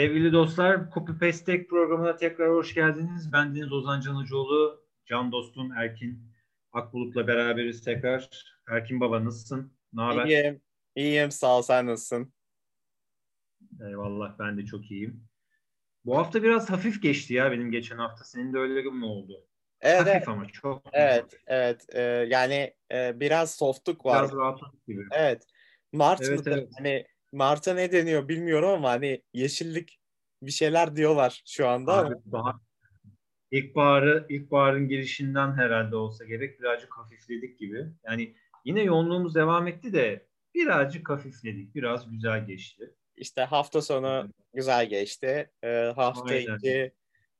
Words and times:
Sevgili 0.00 0.32
dostlar, 0.32 0.90
Copy 0.94 1.12
Paste 1.12 1.44
Tech 1.44 1.68
programına 1.68 2.16
tekrar 2.16 2.50
hoş 2.50 2.74
geldiniz. 2.74 3.32
Ben 3.32 3.54
Deniz 3.54 3.72
Ozan 3.72 4.00
Canıcıoğlu, 4.00 4.84
can 5.06 5.32
dostum 5.32 5.72
Erkin 5.72 6.22
Akbulut'la 6.72 7.26
beraberiz 7.26 7.84
tekrar. 7.84 8.30
Erkin 8.68 9.00
Baba 9.00 9.24
nasılsın? 9.24 9.72
Ne 9.92 10.02
haber? 10.02 10.24
İyiyim, 10.24 10.60
iyiyim 10.96 11.30
sağ 11.30 11.58
ol. 11.58 11.62
Sen 11.62 11.86
nasılsın? 11.86 12.32
Eyvallah, 13.80 14.38
ben 14.38 14.58
de 14.58 14.64
çok 14.64 14.90
iyiyim. 14.90 15.24
Bu 16.04 16.18
hafta 16.18 16.42
biraz 16.42 16.70
hafif 16.70 17.02
geçti 17.02 17.34
ya 17.34 17.52
benim 17.52 17.70
geçen 17.70 17.98
hafta. 17.98 18.24
Senin 18.24 18.52
de 18.52 18.58
öyle 18.58 18.90
mi 18.90 19.04
oldu? 19.04 19.46
Evet, 19.80 20.00
hafif 20.00 20.14
evet. 20.14 20.28
ama 20.28 20.48
çok. 20.48 20.82
Evet, 20.92 21.40
evet. 21.46 21.86
Ee, 21.94 22.00
yani 22.28 22.74
e, 22.92 23.20
biraz 23.20 23.54
softluk 23.54 24.06
var. 24.06 24.22
Biraz 24.22 24.36
rahatlık 24.36 24.86
gibi. 24.86 25.02
Evet. 25.12 25.46
Mart 25.92 26.22
Evet, 26.22 26.38
mıdır? 26.38 26.52
evet. 26.52 26.68
Hani 26.78 27.06
Mart'a 27.32 27.74
ne 27.74 27.92
deniyor 27.92 28.28
bilmiyorum 28.28 28.68
ama 28.68 28.90
hani 28.90 29.22
yeşillik 29.34 30.00
bir 30.42 30.50
şeyler 30.50 30.96
diyorlar 30.96 31.42
şu 31.46 31.68
anda 31.68 31.92
Abi, 31.96 32.14
bahar, 32.24 32.56
ilkbaharı, 33.50 34.26
ilkbaharın 34.28 34.88
girişinden 34.88 35.52
herhalde 35.52 35.96
olsa 35.96 36.24
gerek 36.24 36.60
birazcık 36.60 36.98
hafifledik 36.98 37.58
gibi. 37.58 37.86
Yani 38.04 38.34
yine 38.64 38.82
yoğunluğumuz 38.82 39.34
devam 39.34 39.66
etti 39.68 39.92
de 39.92 40.26
birazcık 40.54 41.10
hafifledik. 41.10 41.74
Biraz 41.74 42.10
güzel 42.10 42.46
geçti. 42.46 42.94
işte 43.16 43.42
hafta 43.42 43.82
sonu 43.82 44.28
güzel 44.54 44.86
geçti. 44.86 45.50
Ee, 45.64 45.92
hafta 45.96 46.34
Aynen. 46.34 46.56
içi 46.56 46.92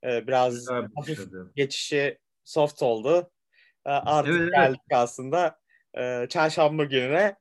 e, 0.03 0.27
biraz 0.27 0.55
Güzel 0.55 0.87
hafif 0.95 1.17
başladı. 1.19 1.51
geçişi 1.55 2.17
soft 2.43 2.81
oldu. 2.83 3.31
Ee, 3.85 3.89
artık 3.89 4.31
Evet, 4.33 4.41
evet. 4.41 4.53
geldik 4.55 4.81
aslında 4.93 5.59
e, 5.97 6.25
çarşamba 6.29 6.83
gününe 6.83 7.35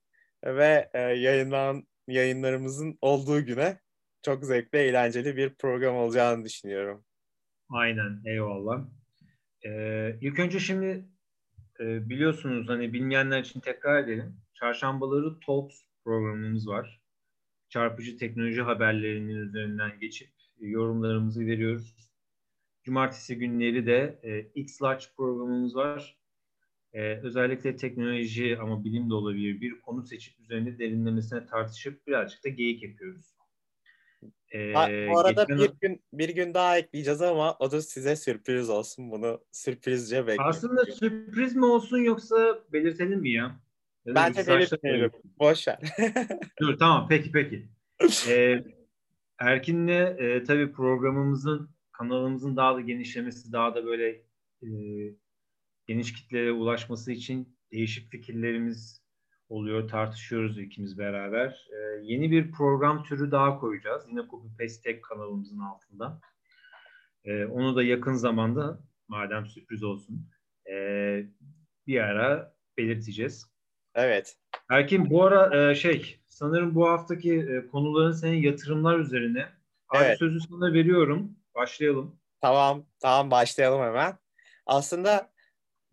ve 0.44 0.90
e, 0.94 1.00
yayınlan 1.00 1.86
yayınlarımızın 2.10 2.98
olduğu 3.00 3.44
güne 3.46 3.80
çok 4.22 4.44
zevkli, 4.44 4.78
eğlenceli 4.78 5.36
bir 5.36 5.54
program 5.54 5.96
olacağını 5.96 6.44
düşünüyorum. 6.44 7.04
Aynen 7.68 8.22
eyvallah. 8.24 8.84
Ee, 9.66 10.16
ilk 10.20 10.38
önce 10.38 10.60
şimdi 10.60 11.04
e, 11.80 12.08
biliyorsunuz 12.08 12.68
hani 12.68 12.92
bilmeyenler 12.92 13.40
için 13.40 13.60
tekrar 13.60 14.04
edelim. 14.04 14.36
Çarşambaları 14.54 15.40
Talks 15.40 15.82
programımız 16.04 16.68
var. 16.68 17.00
Çarpıcı 17.68 18.18
teknoloji 18.18 18.62
haberlerinin 18.62 19.36
üzerinden 19.36 20.00
geçip 20.00 20.28
e, 20.60 20.66
yorumlarımızı 20.66 21.46
veriyoruz. 21.46 21.96
Cumartesi 22.82 23.38
günleri 23.38 23.86
de 23.86 24.20
e, 24.22 24.40
X 24.40 24.82
Large 24.82 25.04
programımız 25.16 25.76
var. 25.76 26.19
E, 26.92 27.14
özellikle 27.22 27.76
teknoloji 27.76 28.58
ama 28.58 28.84
bilim 28.84 29.10
de 29.10 29.14
olabilir 29.14 29.60
bir 29.60 29.80
konu 29.80 30.02
seçip 30.06 30.40
üzerinde 30.40 30.78
derinlemesine 30.78 31.46
tartışıp 31.46 32.06
birazcık 32.06 32.44
da 32.44 32.48
geyik 32.48 32.82
yapıyoruz. 32.82 33.34
E, 34.54 34.72
Ha, 34.72 34.88
bu 35.08 35.18
arada 35.18 35.42
geçen- 35.42 35.58
bir 35.58 35.72
gün 35.80 36.02
bir 36.12 36.28
gün 36.28 36.54
daha 36.54 36.78
ekleyeceğiz 36.78 37.22
ama 37.22 37.56
o 37.58 37.70
da 37.70 37.82
size 37.82 38.16
sürpriz 38.16 38.70
olsun. 38.70 39.10
Bunu 39.10 39.44
sürprizce 39.52 40.26
bekleyin. 40.26 40.40
Aslında 40.50 40.84
sürpriz 40.84 41.56
mi 41.56 41.64
olsun 41.64 41.98
yoksa 41.98 42.58
belirtelim 42.72 43.20
mi 43.20 43.30
ya? 43.30 43.60
Ya 44.04 44.14
Bence 44.14 44.46
belirtmeyelim. 44.46 45.10
Boş 45.38 45.68
ver. 45.68 45.78
Dur 46.60 46.78
tamam 46.78 47.06
peki 47.08 47.32
peki. 47.32 47.68
Ee, 48.28 48.64
Erkin'le 49.38 49.88
e, 50.18 50.44
tabii 50.44 50.72
programımızın 50.72 51.70
kanalımızın 51.92 52.56
daha 52.56 52.74
da 52.76 52.80
genişlemesi 52.80 53.52
daha 53.52 53.74
da 53.74 53.86
böyle 53.86 54.08
e, 54.62 54.68
geniş 55.90 56.12
kitlere 56.12 56.52
ulaşması 56.52 57.12
için 57.12 57.56
değişik 57.72 58.10
fikirlerimiz 58.10 59.02
oluyor. 59.48 59.88
Tartışıyoruz 59.88 60.58
ikimiz 60.58 60.98
beraber. 60.98 61.68
Ee, 61.72 62.00
yeni 62.02 62.30
bir 62.30 62.52
program 62.52 63.04
türü 63.04 63.30
daha 63.30 63.58
koyacağız. 63.58 64.04
Yine 64.08 64.20
Copy 64.30 64.46
Paste 64.58 65.00
kanalımızın 65.00 65.58
altında. 65.58 66.20
Ee, 67.24 67.44
onu 67.44 67.76
da 67.76 67.82
yakın 67.82 68.14
zamanda 68.14 68.80
madem 69.08 69.46
sürpriz 69.46 69.82
olsun 69.82 70.28
e, 70.70 70.74
bir 71.86 72.00
ara 72.00 72.54
belirteceğiz. 72.78 73.46
Evet. 73.94 74.36
Erkin 74.70 75.10
bu 75.10 75.24
ara 75.24 75.70
e, 75.70 75.74
şey 75.74 76.20
sanırım 76.28 76.74
bu 76.74 76.88
haftaki 76.88 77.34
e, 77.34 77.66
konuların 77.66 78.12
senin 78.12 78.42
yatırımlar 78.42 78.98
üzerine. 78.98 79.48
Abi 79.88 80.04
Evet. 80.04 80.18
sözü 80.18 80.40
sana 80.40 80.72
veriyorum. 80.72 81.36
Başlayalım. 81.54 82.16
Tamam, 82.40 82.84
tamam 83.00 83.30
başlayalım 83.30 83.82
hemen. 83.82 84.18
Aslında 84.66 85.30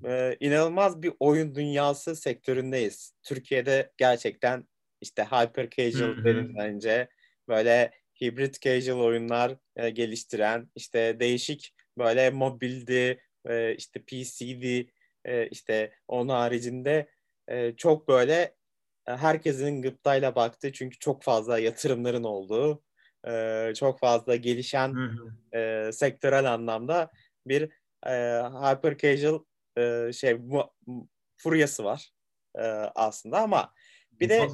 e, 0.06 0.38
inanılmaz 0.40 1.02
bir 1.02 1.14
oyun 1.20 1.56
dünyası 1.56 2.16
sektöründeyiz. 2.16 3.14
Türkiye'de 3.24 3.92
gerçekten 3.98 4.68
işte 5.02 5.24
hyper 5.24 5.70
casual 5.70 6.10
hı. 6.10 6.24
denilince 6.24 7.10
böyle 7.48 7.92
hibrit 8.22 8.62
casual 8.62 9.00
oyunlar 9.00 9.58
e, 9.76 9.90
geliştiren 9.90 10.72
işte 10.76 11.20
değişik 11.20 11.74
böyle 11.98 12.30
mobildi 12.30 13.22
e, 13.46 13.76
işte 13.76 14.02
PC'di 14.02 14.92
e, 15.26 15.48
işte 15.48 15.94
onun 16.08 16.30
haricinde 16.30 17.10
e, 17.48 17.76
çok 17.76 18.08
böyle 18.08 18.56
e, 19.08 19.12
herkesin 19.16 19.82
gıptayla 19.82 20.36
baktığı 20.36 20.72
çünkü 20.72 21.00
çok 21.00 21.24
fazla 21.24 21.60
yatırımların 21.60 22.24
olduğu 22.24 22.84
e, 23.28 23.74
çok 23.76 24.00
fazla 24.00 24.36
gelişen 24.36 24.94
Hı 24.94 25.06
hı. 25.06 25.58
e, 25.58 25.92
sektörel 25.92 26.54
anlamda 26.54 27.12
bir 27.48 27.70
e, 28.08 28.12
hyper 28.42 28.98
casual 28.98 29.44
e, 29.78 30.14
şey 30.14 30.34
mu- 30.34 30.74
furyası 31.38 31.84
var 31.84 32.12
e, 32.56 32.62
aslında 32.96 33.40
ama 33.40 33.74
bir 34.12 34.30
de 34.30 34.48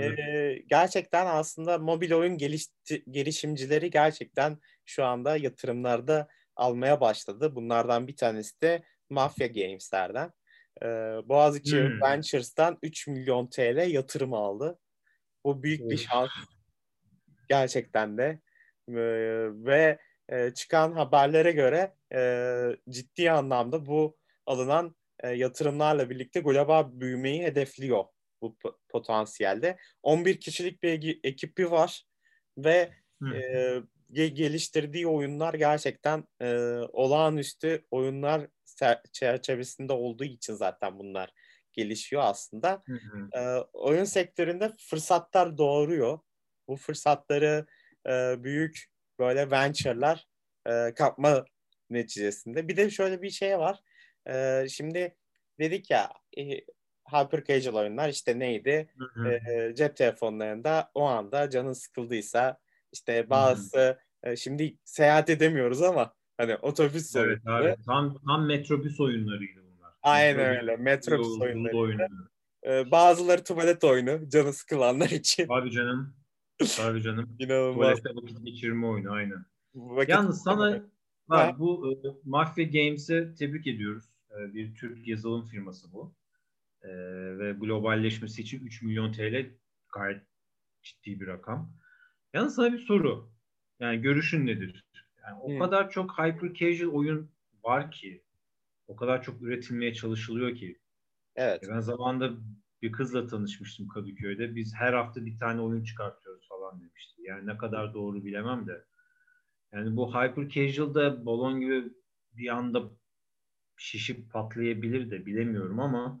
e, 0.00 0.58
gerçekten 0.66 1.26
aslında 1.26 1.78
mobil 1.78 2.12
oyun 2.12 2.38
gelişti, 2.38 3.04
gelişimcileri 3.10 3.90
gerçekten 3.90 4.58
şu 4.84 5.04
anda 5.04 5.36
yatırımlarda 5.36 6.28
almaya 6.56 7.00
başladı. 7.00 7.54
Bunlardan 7.54 8.08
bir 8.08 8.16
tanesi 8.16 8.60
de 8.60 8.82
Mafia 9.10 9.46
Games'lerden. 9.46 10.32
E, 10.82 10.86
Boğaziçi 11.28 11.82
Hmm. 11.82 12.00
Ventures'tan 12.00 12.78
3 12.82 13.06
milyon 13.06 13.46
TL 13.46 13.90
yatırım 13.90 14.34
aldı. 14.34 14.78
Bu 15.44 15.62
büyük 15.62 15.90
bir 15.90 15.96
şans 15.96 16.30
gerçekten 17.48 18.18
de. 18.18 18.40
Ee, 18.88 18.94
ve 19.50 19.98
e, 20.28 20.50
çıkan 20.54 20.92
haberlere 20.92 21.52
göre 21.52 21.94
e, 22.14 22.20
ciddi 22.90 23.30
anlamda 23.30 23.86
bu 23.86 24.16
alınan 24.46 24.96
e, 25.22 25.28
yatırımlarla 25.28 26.10
birlikte 26.10 26.40
global 26.40 27.00
büyümeyi 27.00 27.42
hedefliyor 27.42 28.04
bu 28.42 28.56
po- 28.64 28.76
potansiyelde. 28.88 29.76
11 30.02 30.40
kişilik 30.40 30.82
bir 30.82 31.20
ekibi 31.24 31.70
var 31.70 32.04
ve 32.58 32.90
e, 33.34 33.36
ge- 34.12 34.26
geliştirdiği 34.26 35.06
oyunlar 35.06 35.54
gerçekten 35.54 36.24
e, 36.40 36.54
olağanüstü 36.92 37.84
oyunlar 37.90 38.46
çerçevesinde 39.12 39.92
olduğu 39.92 40.24
için 40.24 40.54
zaten 40.54 40.98
bunlar 40.98 41.30
gelişiyor 41.72 42.22
aslında 42.24 42.82
Hı 42.86 42.92
hı. 42.92 43.28
e, 43.38 43.58
oyun 43.72 44.04
sektöründe 44.04 44.72
fırsatlar 44.78 45.58
doğuruyor. 45.58 46.18
Bu 46.68 46.76
fırsatları 46.76 47.66
e, 48.08 48.44
büyük 48.44 48.84
böyle 49.18 49.50
venture'lar 49.50 50.26
e, 50.68 50.94
kapma 50.94 51.44
neticesinde. 51.90 52.68
Bir 52.68 52.76
de 52.76 52.90
şöyle 52.90 53.22
bir 53.22 53.30
şey 53.30 53.58
var. 53.58 53.80
E, 54.28 54.66
şimdi 54.68 55.16
dedik 55.58 55.90
ya 55.90 56.12
e, 56.38 56.42
hyper 57.10 57.44
casual 57.44 57.74
oyunlar 57.74 58.08
işte 58.08 58.38
neydi? 58.38 58.88
Hı 58.98 59.04
hı. 59.22 59.28
E, 59.28 59.74
cep 59.74 59.96
telefonlarında 59.96 60.90
o 60.94 61.02
anda 61.02 61.50
canın 61.50 61.72
sıkıldıysa 61.72 62.58
işte 62.92 63.30
bazı 63.30 63.98
e, 64.22 64.36
şimdi 64.36 64.76
seyahat 64.84 65.30
edemiyoruz 65.30 65.82
ama 65.82 66.14
hani 66.36 66.56
otobüs 66.56 67.16
Evet 67.16 67.26
oyunları. 67.46 67.72
abi 67.72 67.82
tam 67.82 68.18
tam 68.26 68.46
metrobüs 68.46 69.00
oyunlarıydı 69.00 69.60
bunlar. 69.64 69.92
Aynen 70.02 70.36
Metrobüs 70.36 70.60
öyle. 70.62 70.76
Metrobüs 70.76 71.40
oyunları. 71.40 71.76
oyunları. 71.76 72.08
E, 72.66 72.90
bazıları 72.90 73.44
tuvalet 73.44 73.84
oyunu 73.84 74.28
canı 74.28 74.52
sıkılanlar 74.52 75.10
için. 75.10 75.46
Abi 75.48 75.70
canım. 75.70 76.16
Abi 76.80 77.02
canım. 77.02 77.36
İnanılmaz. 77.38 77.74
Tuvalette 77.98 78.10
vakit 78.22 78.44
geçirme 78.44 78.86
oyunu 78.86 79.12
aynen. 79.12 79.44
Vakit- 79.74 80.08
Yalnız 80.10 80.42
sana 80.42 80.82
bak, 81.28 81.58
bu 81.58 81.92
e, 81.92 82.08
Mafia 82.24 82.64
Games'e 82.64 83.34
tebrik 83.34 83.66
ediyoruz. 83.66 84.04
E, 84.34 84.54
bir 84.54 84.74
Türk 84.74 85.08
yazılım 85.08 85.46
firması 85.46 85.92
bu. 85.92 86.16
E, 86.82 86.88
ve 87.38 87.52
globalleşmesi 87.52 88.42
için 88.42 88.66
3 88.66 88.82
milyon 88.82 89.12
TL 89.12 89.46
gayet 89.94 90.22
ciddi 90.82 91.20
bir 91.20 91.26
rakam. 91.26 91.76
Yalnız 92.34 92.54
sana 92.54 92.72
bir 92.72 92.78
soru. 92.78 93.32
Yani 93.80 94.00
görüşün 94.00 94.46
nedir? 94.46 94.84
Yani 95.24 95.38
o 95.40 95.58
kadar 95.58 95.90
çok 95.90 96.18
hyper 96.18 96.54
casual 96.54 96.92
oyun 96.94 97.30
var 97.64 97.90
ki, 97.90 98.24
o 98.86 98.96
kadar 98.96 99.22
çok 99.22 99.42
üretilmeye 99.42 99.94
çalışılıyor 99.94 100.56
ki. 100.56 100.78
Evet. 101.36 101.64
E, 101.64 101.68
Ben 101.68 101.80
zamanında 101.80 102.30
bir 102.82 102.92
kızla 102.92 103.26
tanışmıştım 103.26 103.88
Kadıköy'de. 103.88 104.56
Biz 104.56 104.74
her 104.74 104.92
hafta 104.92 105.26
bir 105.26 105.38
tane 105.38 105.60
oyun 105.60 105.84
çıkartıyoruz 105.84 106.48
falan 106.48 106.80
demişti. 106.80 107.22
Yani 107.22 107.46
ne 107.46 107.58
kadar 107.58 107.94
doğru 107.94 108.24
bilemem 108.24 108.66
de. 108.66 108.84
Yani 109.72 109.96
bu 109.96 110.14
hyper 110.14 110.48
casual'da 110.48 111.26
balon 111.26 111.60
gibi 111.60 111.92
bir 112.32 112.48
anda 112.48 112.90
şişip 113.76 114.32
patlayabilir 114.32 115.10
de 115.10 115.26
bilemiyorum 115.26 115.80
ama 115.80 116.20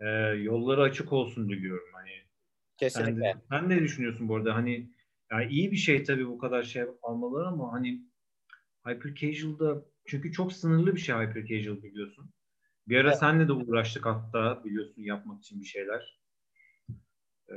e, 0.00 0.08
yolları 0.28 0.82
açık 0.82 1.12
olsun 1.12 1.48
diliyorum. 1.48 1.88
Hani 1.92 2.10
sen, 2.10 2.88
Kesinlikle. 2.88 3.22
de, 3.22 3.34
sen 3.50 3.68
ne 3.68 3.80
düşünüyorsun 3.80 4.28
bu 4.28 4.36
arada? 4.36 4.54
Hani 4.54 4.90
Yani 5.30 5.52
iyi 5.52 5.72
bir 5.72 5.76
şey 5.76 6.04
tabii 6.04 6.28
bu 6.28 6.38
kadar 6.38 6.62
şey 6.62 6.84
almaları 7.02 7.46
ama 7.46 7.72
hani 7.72 8.02
hyper 8.86 9.14
casual'da 9.14 9.84
çünkü 10.06 10.32
çok 10.32 10.52
sınırlı 10.52 10.94
bir 10.94 11.00
şey 11.00 11.14
hyper 11.14 11.46
casual 11.46 11.82
biliyorsun. 11.82 12.30
Bir 12.88 12.96
ara 12.96 13.08
evet. 13.08 13.18
senle 13.18 13.48
de 13.48 13.52
uğraştık 13.52 14.06
hatta 14.06 14.64
biliyorsun 14.64 15.02
yapmak 15.02 15.40
için 15.42 15.60
bir 15.60 15.66
şeyler. 15.66 16.20
Ee, 17.48 17.54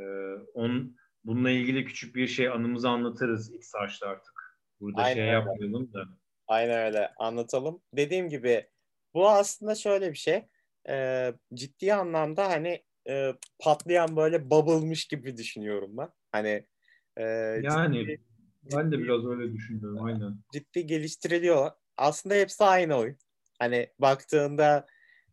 on, 0.54 0.96
bununla 1.24 1.50
ilgili 1.50 1.86
küçük 1.86 2.16
bir 2.16 2.28
şey 2.28 2.50
anımızı 2.50 2.90
anlatırız 2.90 3.54
ilk 3.54 3.64
saçta 3.64 4.08
artık. 4.08 4.60
Burada 4.80 5.02
Aynen 5.02 5.14
şey 5.14 5.24
öyle. 5.24 5.32
yapmayalım 5.32 5.94
da. 5.94 6.06
Aynen 6.48 6.86
öyle 6.86 7.14
anlatalım. 7.18 7.82
Dediğim 7.94 8.30
gibi 8.30 8.68
bu 9.16 9.30
aslında 9.30 9.76
şöyle 9.76 10.12
bir 10.12 10.18
şey. 10.18 10.46
E, 10.90 11.34
ciddi 11.54 11.94
anlamda 11.94 12.50
hani 12.50 12.84
e, 13.10 13.34
patlayan 13.60 14.16
böyle 14.16 14.50
bubble'mış 14.50 15.06
gibi 15.06 15.38
düşünüyorum 15.38 15.98
ben. 15.98 16.10
Hani 16.32 16.66
e, 17.18 17.24
yani 17.64 18.00
ciddi, 18.00 18.22
ben 18.76 18.92
de 18.92 19.00
biraz 19.00 19.26
öyle 19.26 19.54
düşünüyorum 19.54 20.04
aynen. 20.04 20.38
Ciddi 20.54 20.88
geliştiriliyor. 20.88 21.72
Aslında 21.98 22.36
hepsi 22.36 22.64
aynı 22.64 22.96
oyun. 22.96 23.18
Hani 23.60 23.90
baktığında 24.00 24.86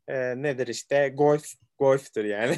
e, 0.08 0.42
nedir 0.42 0.66
işte 0.66 1.08
golf 1.08 1.44
golftür 1.78 2.24
yani. 2.24 2.56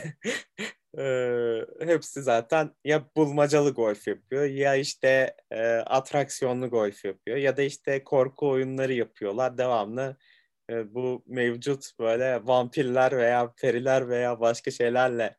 e, 0.99 1.87
hepsi 1.87 2.23
zaten 2.23 2.71
ya 2.85 3.05
bulmacalı 3.17 3.71
golf 3.71 4.09
yapıyor 4.09 4.45
ya 4.45 4.75
işte 4.75 5.37
e, 5.51 5.67
atraksiyonlu 5.77 6.71
golf 6.71 7.05
yapıyor 7.05 7.37
ya 7.37 7.57
da 7.57 7.63
işte 7.63 8.05
korku 8.05 8.49
oyunları 8.49 8.93
yapıyorlar 8.93 9.59
devamlı 9.59 10.17
e, 10.71 10.95
bu 10.95 11.25
mevcut 11.27 11.99
böyle 11.99 12.41
vampirler 12.47 13.17
veya 13.17 13.53
periler 13.61 14.09
veya 14.09 14.41
başka 14.41 14.71
şeylerle 14.71 15.37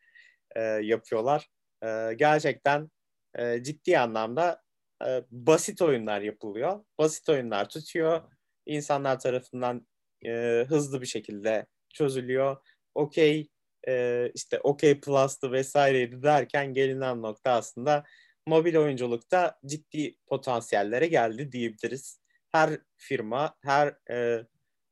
e, 0.55 0.61
yapıyorlar. 0.61 1.49
E, 1.83 2.13
gerçekten 2.15 2.91
e, 3.37 3.63
ciddi 3.63 3.99
anlamda 3.99 4.61
e, 5.07 5.23
basit 5.31 5.81
oyunlar 5.81 6.21
yapılıyor. 6.21 6.85
Basit 6.99 7.29
oyunlar 7.29 7.69
tutuyor. 7.69 8.21
İnsanlar 8.65 9.19
tarafından 9.19 9.87
e, 10.25 10.65
hızlı 10.69 11.01
bir 11.01 11.05
şekilde 11.05 11.65
çözülüyor. 11.93 12.57
Okey 12.95 13.49
e, 13.87 14.31
işte 14.35 14.59
okey 14.59 14.99
plus'tı 14.99 15.51
vesaireydi 15.51 16.23
derken 16.23 16.73
gelinen 16.73 17.21
nokta 17.21 17.51
aslında 17.51 18.03
mobil 18.47 18.75
oyunculukta 18.75 19.59
ciddi 19.65 20.15
potansiyellere 20.27 21.07
geldi 21.07 21.51
diyebiliriz. 21.51 22.19
Her 22.51 22.79
firma, 22.97 23.55
her 23.61 23.95
e, 24.11 24.45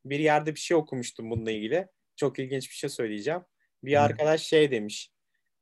bir 0.05 0.19
yerde 0.19 0.55
bir 0.55 0.59
şey 0.59 0.77
okumuştum 0.77 1.31
bununla 1.31 1.51
ilgili. 1.51 1.87
Çok 2.15 2.39
ilginç 2.39 2.69
bir 2.69 2.75
şey 2.75 2.89
söyleyeceğim. 2.89 3.41
Bir 3.83 3.93
Hı. 3.95 3.99
arkadaş 3.99 4.41
şey 4.41 4.71
demiş. 4.71 5.13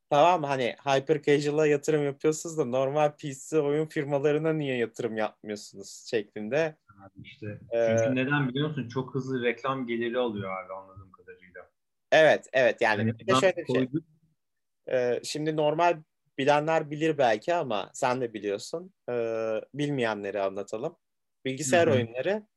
Tamam 0.10 0.44
hani 0.44 0.76
hyper 0.86 1.22
casual'a 1.22 1.68
yatırım 1.68 2.06
yapıyorsunuz 2.06 2.58
da 2.58 2.66
normal 2.66 3.12
PC 3.18 3.60
oyun 3.60 3.86
firmalarına 3.86 4.54
niye 4.54 4.78
yatırım 4.78 5.18
yapmıyorsunuz 5.18 6.06
şeklinde. 6.10 6.78
Abi 6.90 7.22
işte. 7.24 7.60
Ee, 7.72 7.88
Çünkü 7.88 8.16
neden 8.16 8.50
biliyor 8.50 8.70
musun? 8.70 8.88
Çok 8.88 9.16
hızlı 9.16 9.44
reklam 9.44 9.88
geliri 9.88 10.18
alıyor 10.18 10.64
abi 10.64 10.74
anladığım 10.74 11.12
kadarıyla. 11.12 11.72
Evet, 12.12 12.48
evet 12.54 12.82
yani, 12.82 13.00
yani 13.00 13.20
bir 13.20 13.28
de 13.28 13.36
şöyle 13.36 13.56
bir 13.58 13.74
şey. 13.74 13.90
Ee, 14.92 15.20
şimdi 15.24 15.56
normal 15.56 16.04
bilenler 16.38 16.92
bilir 16.92 17.18
belki 17.18 17.54
ama 17.54 17.92
sen 17.94 18.22
de 18.22 18.34
biliyorsun. 18.34 18.94
Ee, 19.10 19.62
bilmeyenleri 19.74 20.42
anlatalım. 20.42 20.98
Bilgisayar 21.46 21.88
Hı-hı. 21.88 21.96
oyunları 21.96 22.48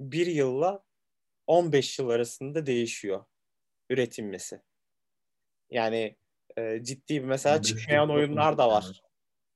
bir 0.00 0.26
yılla 0.26 0.84
15 1.46 1.98
yıl 1.98 2.08
arasında 2.08 2.66
değişiyor 2.66 3.24
üretilmesi. 3.90 4.60
Yani 5.70 6.16
e, 6.56 6.84
ciddi 6.84 7.22
bir 7.22 7.26
mesela 7.26 7.62
çıkmayan 7.62 8.10
oyunlar 8.10 8.58
da 8.58 8.68
var. 8.68 9.02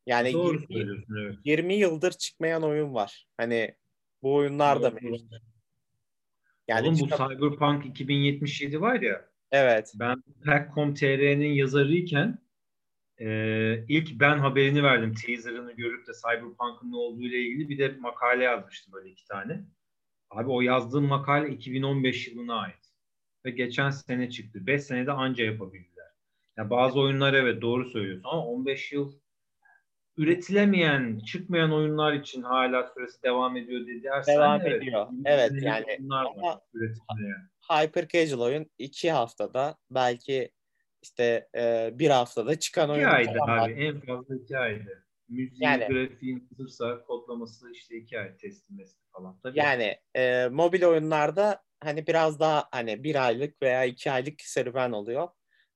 Yani 0.07 0.33
Doğru 0.33 0.63
20, 0.69 1.05
evet. 1.21 1.35
20 1.45 1.75
yıldır 1.75 2.13
çıkmayan 2.13 2.63
oyun 2.63 2.95
var. 2.95 3.27
Hani 3.37 3.75
bu 4.23 4.35
oyunlar 4.35 4.83
da 4.83 4.91
mevcut. 4.91 5.33
Yani 6.69 6.89
Oğlum 6.89 6.99
bu. 7.01 7.09
Cyberpunk 7.09 7.87
2077 7.87 8.81
var 8.81 9.01
ya. 9.01 9.29
Evet. 9.53 9.93
Ben 9.95 10.23
Pack.com.tr'nin 10.45 11.53
yazarıyken 11.53 12.39
e, 13.19 13.29
ilk 13.89 14.21
ben 14.21 14.39
haberini 14.39 14.83
verdim. 14.83 15.15
Teaser'ını 15.15 15.73
görüp 15.73 16.07
de 16.07 16.13
Cyberpunk'ın 16.13 16.93
ne 16.93 16.97
olduğu 16.97 17.23
ile 17.23 17.39
ilgili 17.39 17.69
bir 17.69 17.79
de 17.79 17.97
makale 18.01 18.45
yazmıştım 18.45 18.93
böyle 18.93 19.11
iki 19.11 19.25
tane. 19.25 19.65
Abi 20.37 20.51
o 20.51 20.61
yazdığım 20.61 21.07
makale 21.07 21.49
2015 21.49 22.29
yılına 22.29 22.61
ait. 22.61 22.93
Ve 23.45 23.51
geçen 23.51 23.91
sene 23.91 24.31
çıktı. 24.31 24.67
5 24.67 24.83
senede 24.83 25.13
anca 25.13 25.45
yapabildiler. 25.45 26.07
Yani 26.57 26.71
bazı 26.71 27.01
oyunlar 27.01 27.35
evet 27.35 27.63
doğru 27.63 27.91
söylüyorsun 27.91 28.29
ama 28.29 28.47
15 28.47 28.93
yıl 28.93 29.13
üretilemeyen, 30.17 31.19
çıkmayan 31.19 31.73
oyunlar 31.73 32.13
için 32.13 32.43
hala 32.43 32.91
süresi 32.95 33.23
devam 33.23 33.57
ediyor 33.57 33.87
dedi. 33.87 34.03
Devam 34.27 34.61
evet, 34.61 34.83
ediyor. 34.83 35.07
Evet 35.25 35.53
yani 35.63 35.99
ama 36.11 36.61
Hyper 37.71 38.09
Casual 38.09 38.41
oyun 38.41 38.71
iki 38.79 39.11
haftada 39.11 39.77
belki 39.91 40.51
işte 41.03 41.49
e, 41.57 41.91
bir 41.95 42.11
haftada 42.11 42.59
çıkan 42.59 42.91
oyun. 42.91 43.01
İki 43.01 43.09
ayda 43.09 43.41
abi 43.47 43.73
en 43.73 44.01
fazla 44.01 44.35
iki 44.35 44.59
ayda. 44.59 44.91
Müziği, 45.29 45.65
yani, 45.65 45.87
grafiğin 45.87 46.49
hazırsa 46.51 47.03
kodlaması 47.03 47.73
işte 47.73 47.97
iki 47.97 48.19
ay 48.19 48.37
teslimesi 48.37 48.97
falan. 49.13 49.41
Tabii. 49.43 49.59
Yani 49.59 49.97
e, 50.17 50.49
mobil 50.49 50.85
oyunlarda 50.85 51.63
hani 51.81 52.07
biraz 52.07 52.41
daha 52.41 52.69
hani 52.71 53.05
bir 53.05 53.27
aylık 53.27 53.63
veya 53.63 53.85
iki 53.85 54.11
aylık 54.11 54.41
serüven 54.41 54.93
oluyor. 54.93 55.29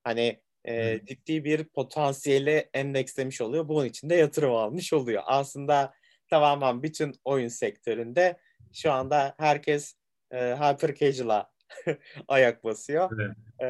Hani 0.05 0.41
e, 0.65 0.99
hmm. 0.99 1.05
ciddi 1.05 1.45
bir 1.45 1.65
potansiyeli 1.65 2.71
endekslemiş 2.75 3.41
oluyor. 3.41 3.69
Bunun 3.69 3.85
için 3.85 4.11
de 4.11 4.15
yatırım 4.15 4.55
almış 4.55 4.93
oluyor. 4.93 5.23
Aslında 5.27 5.95
tamamen 6.31 6.83
bütün 6.83 7.15
oyun 7.25 7.49
sektöründe 7.49 8.41
şu 8.73 8.93
anda 8.93 9.35
herkes 9.39 9.95
e, 10.31 10.39
hyper 10.39 10.95
casual'a 10.95 11.51
ayak 12.29 12.65
basıyor. 12.65 13.11
Evet. 13.15 13.37
E, 13.61 13.67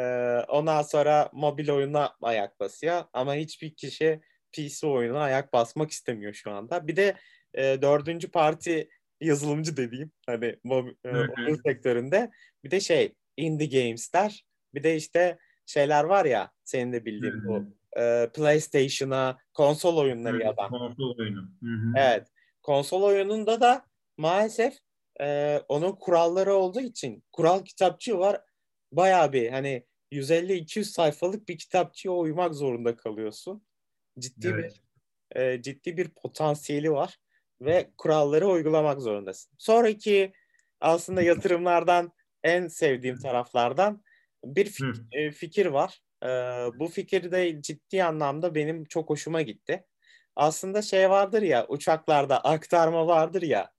ondan 0.49 0.83
sonra 0.83 1.31
mobil 1.33 1.69
oyuna 1.69 2.17
ayak 2.23 2.61
basıyor. 2.61 3.05
Ama 3.13 3.35
hiçbir 3.35 3.75
kişi 3.75 4.21
PC 4.53 4.87
oyununa 4.87 5.21
ayak 5.21 5.53
basmak 5.53 5.91
istemiyor 5.91 6.33
şu 6.33 6.51
anda. 6.51 6.87
Bir 6.87 6.97
de 6.97 7.17
e, 7.55 7.83
dördüncü 7.83 8.31
parti 8.31 8.89
yazılımcı 9.21 9.77
dediğim 9.77 10.13
hani 10.27 10.57
mobil, 10.65 10.95
e, 11.05 11.11
oyun 11.11 11.61
sektöründe 11.67 12.31
bir 12.65 12.71
de 12.71 12.81
şey 12.81 13.15
indie 13.37 13.69
games'ler 13.69 14.45
bir 14.75 14.83
de 14.83 14.97
işte 14.97 15.39
şeyler 15.67 16.05
var 16.05 16.25
ya 16.25 16.51
senin 16.65 16.93
de 16.93 17.05
bildiğin 17.05 17.33
Hı-hı. 17.33 17.49
bu 17.49 17.77
e, 18.01 18.31
PlayStation'a 18.35 19.39
konsol 19.55 19.97
oyunları 19.97 20.37
Hı-hı. 20.37 20.45
yapan. 20.45 20.71
Konsol 20.71 21.19
oyunu. 21.19 21.41
Hı-hı. 21.41 21.93
Evet. 21.97 22.29
Konsol 22.63 23.03
oyununda 23.03 23.61
da 23.61 23.85
maalesef 24.17 24.75
e, 25.21 25.59
onun 25.69 25.93
kuralları 25.93 26.55
olduğu 26.55 26.81
için 26.81 27.25
kural 27.33 27.65
kitapçığı 27.65 28.19
var. 28.19 28.41
Bayağı 28.93 29.33
bir 29.33 29.51
hani 29.51 29.87
150-200 30.13 30.85
sayfalık 30.85 31.49
bir 31.49 31.59
kitapçıya 31.59 32.15
uymak 32.15 32.55
zorunda 32.55 32.97
kalıyorsun. 32.97 33.63
Ciddi 34.19 34.49
evet. 34.49 34.81
bir 35.35 35.41
e, 35.41 35.63
ciddi 35.63 35.97
bir 35.97 36.09
potansiyeli 36.09 36.93
var 36.93 37.19
ve 37.61 37.91
kuralları 37.99 38.49
uygulamak 38.49 39.01
zorundasın. 39.01 39.53
Sonraki 39.59 40.33
aslında 40.81 41.23
yatırımlardan 41.23 42.13
en 42.43 42.69
sevdiğim 42.69 43.19
taraflardan 43.19 44.03
bir 44.45 44.67
fik- 44.67 45.07
e, 45.13 45.31
fikir 45.31 45.67
var. 45.67 46.03
E, 46.23 46.29
bu 46.79 46.89
fikir 46.89 47.33
de 47.33 47.63
ciddi 47.63 48.05
anlamda 48.05 48.55
benim 48.55 48.85
çok 48.85 49.11
hoşuma 49.11 49.43
gitti. 49.43 49.85
Aslında 50.37 50.83
şey 50.83 51.11
vardır 51.11 51.43
ya 51.43 51.67
uçaklarda 51.69 52.41
aktarma 52.45 53.07
vardır 53.07 53.43
ya. 53.43 53.73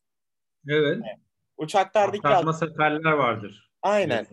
Evet. 0.67 0.97
Uçaklardaki 1.57 2.27
aktarma 2.27 2.53
seferler 2.53 3.11
vardır. 3.11 3.71
Aynen. 3.81 4.27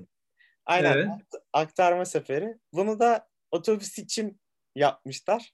Aynen. 0.66 0.96
Evet. 0.96 1.08
Aktarma 1.52 2.04
seferi. 2.04 2.58
Bunu 2.72 2.98
da 2.98 3.28
otobüs 3.50 3.98
için 3.98 4.40
yapmışlar. 4.74 5.52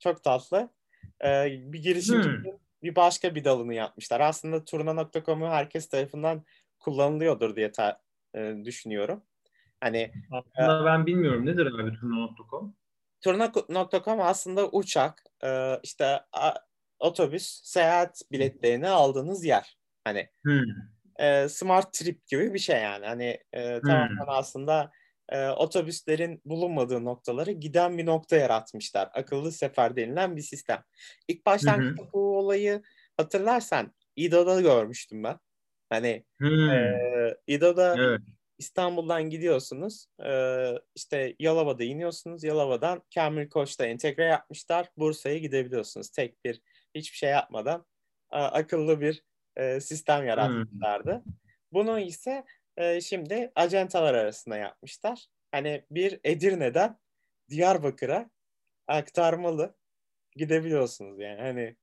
Çok 0.00 0.24
tatlı. 0.24 0.68
Ee, 1.24 1.46
bir 1.72 1.82
girişimcinin 1.82 2.44
hmm. 2.44 2.58
bir 2.82 2.96
başka 2.96 3.34
bir 3.34 3.44
dalını 3.44 3.74
yapmışlar. 3.74 4.20
Aslında 4.20 4.64
turna.com'u 4.64 5.48
herkes 5.48 5.88
tarafından 5.88 6.44
kullanılıyordur 6.78 7.56
diye 7.56 7.72
ta- 7.72 8.00
e, 8.34 8.54
düşünüyorum. 8.64 9.22
Hani 9.80 10.12
aslında 10.32 10.82
e, 10.82 10.84
ben 10.84 11.06
bilmiyorum 11.06 11.46
nedir 11.46 11.66
abi 11.66 12.00
turna.com? 12.00 12.76
Turna.com 13.20 14.20
aslında 14.20 14.68
uçak, 14.68 15.22
e, 15.44 15.80
işte 15.82 16.20
a, 16.32 16.54
otobüs, 16.98 17.60
seyahat 17.64 18.22
biletlerini 18.32 18.88
aldığınız 18.88 19.44
yer. 19.44 19.78
Hani 20.04 20.28
hmm. 20.44 20.64
e, 21.18 21.48
smart 21.48 21.92
trip 21.92 22.26
gibi 22.26 22.54
bir 22.54 22.58
şey 22.58 22.82
yani. 22.82 23.06
Hani 23.06 23.38
e, 23.52 23.74
hmm. 23.74 23.88
tamamen 23.88 24.24
aslında 24.26 24.92
e, 25.30 25.48
otobüslerin 25.48 26.42
bulunmadığı 26.44 27.04
noktaları 27.04 27.52
giden 27.52 27.98
bir 27.98 28.06
nokta 28.06 28.36
yaratmışlar. 28.36 29.10
Akıllı 29.14 29.52
sefer 29.52 29.96
denilen 29.96 30.36
bir 30.36 30.42
sistem. 30.42 30.82
İlk 31.28 31.46
baştan 31.46 31.96
bu 32.12 32.38
olayı 32.38 32.82
hatırlarsan 33.16 33.94
İDO'da 34.16 34.60
görmüştüm 34.60 35.24
ben. 35.24 35.38
Hani 35.90 36.24
hmm. 36.38 36.70
e, 36.70 37.36
İDO'da 37.46 37.96
evet. 37.98 38.20
İstanbul'dan 38.58 39.30
gidiyorsunuz. 39.30 40.06
E, 40.24 40.32
işte 40.94 41.36
Yalova'da 41.38 41.84
iniyorsunuz. 41.84 42.44
Yalova'dan 42.44 43.02
Kamil 43.14 43.48
Koç'ta 43.48 43.86
entegre 43.86 44.24
yapmışlar. 44.24 44.88
Bursa'ya 44.96 45.38
gidebiliyorsunuz. 45.38 46.10
Tek 46.10 46.44
bir 46.44 46.60
hiçbir 46.94 47.16
şey 47.16 47.30
yapmadan 47.30 47.86
akıllı 48.30 49.00
bir 49.00 49.22
e, 49.56 49.80
sistem 49.80 50.26
yaratmışlardı. 50.26 51.14
Hmm. 51.14 51.32
Bunu 51.72 51.98
ise 51.98 52.44
e, 52.80 53.00
şimdi 53.00 53.52
acentalar 53.54 54.14
arasında 54.14 54.56
yapmışlar. 54.56 55.26
Hani 55.52 55.84
bir 55.90 56.20
Edirne'den 56.24 56.98
Diyarbakır'a 57.50 58.30
aktarmalı 58.86 59.76
gidebiliyorsunuz 60.36 61.20
yani. 61.20 61.40
Hani 61.40 61.76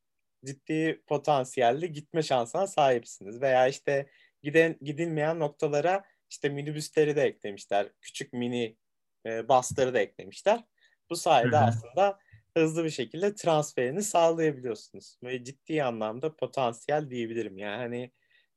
ciddi 0.46 1.04
potansiyelli 1.08 1.92
gitme 1.92 2.22
şansına 2.24 2.68
sahipsiniz. 2.68 3.42
Veya 3.42 3.68
işte 3.68 4.10
giden 4.44 4.76
gidilmeyen 4.82 5.40
noktalara 5.40 6.06
işte 6.30 6.50
minibüsleri 6.50 7.16
de 7.16 7.22
eklemişler. 7.22 7.92
Küçük 8.02 8.34
mini 8.34 8.78
e, 9.26 9.48
basları 9.48 9.94
da 9.94 10.00
eklemişler. 10.00 10.64
Bu 11.10 11.16
sayede 11.16 11.58
aslında 11.58 12.20
hızlı 12.58 12.84
bir 12.86 12.90
şekilde 12.90 13.36
transferini 13.36 14.04
sağlayabiliyorsunuz. 14.04 15.18
Böyle 15.24 15.44
ciddi 15.44 15.84
anlamda 15.84 16.36
potansiyel 16.36 17.10
diyebilirim. 17.10 17.58
Yani 17.58 17.78
hani 17.78 18.12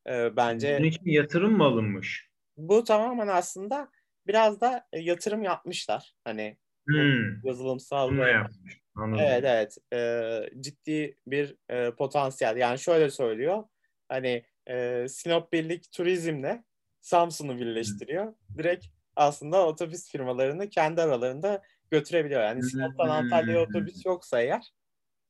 e, 0.07 0.37
bence... 0.37 0.79
Bunun 0.79 0.89
için 0.89 1.11
yatırım 1.11 1.57
mı 1.57 1.65
alınmış? 1.65 2.30
Bu 2.69 2.85
tamamen 2.85 3.29
aslında 3.29 3.91
biraz 4.27 4.61
da 4.61 4.87
e, 4.93 5.01
yatırım 5.01 5.43
yapmışlar. 5.43 6.15
Hani 6.25 6.59
hmm. 6.87 7.47
yazılımsal 7.47 8.17
ve... 8.17 8.31
yapmış. 8.31 8.81
Anladım. 8.95 9.25
Evet 9.29 9.45
evet. 9.45 9.77
E, 9.93 10.61
ciddi 10.61 11.19
bir 11.27 11.57
e, 11.69 11.91
potansiyel. 11.91 12.57
Yani 12.57 12.79
şöyle 12.79 13.11
söylüyor. 13.11 13.65
Hani 14.09 14.45
e, 14.69 15.07
Sinop 15.09 15.53
Birlik 15.53 15.93
Turizm'le 15.93 16.65
Samsun'u 17.01 17.59
birleştiriyor. 17.59 18.35
Direkt 18.59 18.87
aslında 19.17 19.67
otobüs 19.67 20.11
firmalarını 20.11 20.69
kendi 20.69 21.03
aralarında 21.03 21.63
götürebiliyor. 21.91 22.43
Yani 22.43 22.63
Sinop'tan 22.63 23.09
Antalya'ya 23.09 23.63
otobüs 23.63 24.07
yoksa 24.07 24.41
eğer 24.41 24.73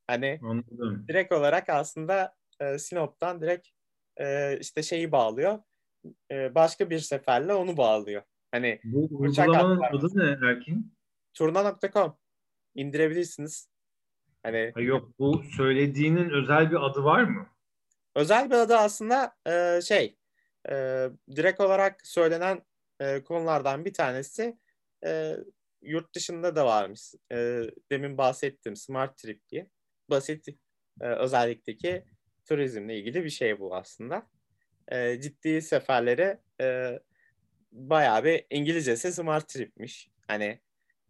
hani 0.06 0.40
Anladım. 0.42 1.04
direkt 1.08 1.32
olarak 1.32 1.68
aslında 1.68 2.34
e, 2.60 2.78
Sinop'tan 2.78 3.40
direkt 3.40 3.68
e, 4.16 4.58
işte 4.60 4.82
şeyi 4.82 5.12
bağlıyor. 5.12 5.58
E, 6.30 6.54
başka 6.54 6.90
bir 6.90 6.98
seferle 6.98 7.54
onu 7.54 7.76
bağlıyor. 7.76 8.22
Hani 8.50 8.80
bu 8.84 9.08
uygulamanın 9.10 9.80
adı 9.92 10.08
ne 10.14 10.48
Erkin? 10.48 10.94
Turna.com 11.34 12.16
indirebilirsiniz. 12.74 13.70
Hani 14.42 14.70
ha 14.74 14.80
yok 14.80 15.18
bu 15.18 15.42
söylediğinin 15.56 16.30
özel 16.30 16.70
bir 16.70 16.86
adı 16.86 17.04
var 17.04 17.22
mı? 17.22 17.46
Özel 18.14 18.50
bir 18.50 18.54
adı 18.54 18.76
aslında 18.76 19.34
e, 19.46 19.80
şey 19.82 20.16
e, 20.70 21.06
direkt 21.36 21.60
olarak 21.60 22.06
söylenen 22.06 22.62
e, 23.00 23.22
konulardan 23.22 23.84
bir 23.84 23.94
tanesi 23.94 24.58
e, 25.04 25.36
yurt 25.82 26.14
dışında 26.14 26.56
da 26.56 26.66
varmış. 26.66 27.14
E, 27.32 27.62
demin 27.92 28.18
bahsettim 28.18 28.76
Smart 28.76 29.18
Trip 29.18 29.48
diye. 29.48 29.70
Basit 30.10 30.48
e, 31.00 31.06
özellikteki 31.06 32.04
turizmle 32.44 32.98
ilgili 32.98 33.24
bir 33.24 33.30
şey 33.30 33.60
bu 33.60 33.76
aslında. 33.76 34.26
E, 34.90 35.20
ciddi 35.20 35.62
seferleri 35.62 36.38
e, 36.60 36.98
bayağı 37.72 38.24
bir 38.24 38.46
İngilizcesi 38.50 39.12
Smart 39.12 39.48
Trip'miş. 39.48 40.10
Hani 40.28 40.60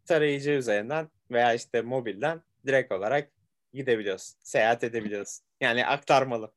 tarayıcı 0.05 0.51
üzerinden 0.51 1.09
veya 1.31 1.55
işte 1.55 1.83
mobilden 1.83 2.43
direkt 2.67 2.93
olarak 2.93 3.31
gidebiliyorsun. 3.73 4.39
Seyahat 4.43 4.85
edebiliyorsun. 4.85 5.47
Yani 5.61 5.87
aktarmalı. 5.87 6.53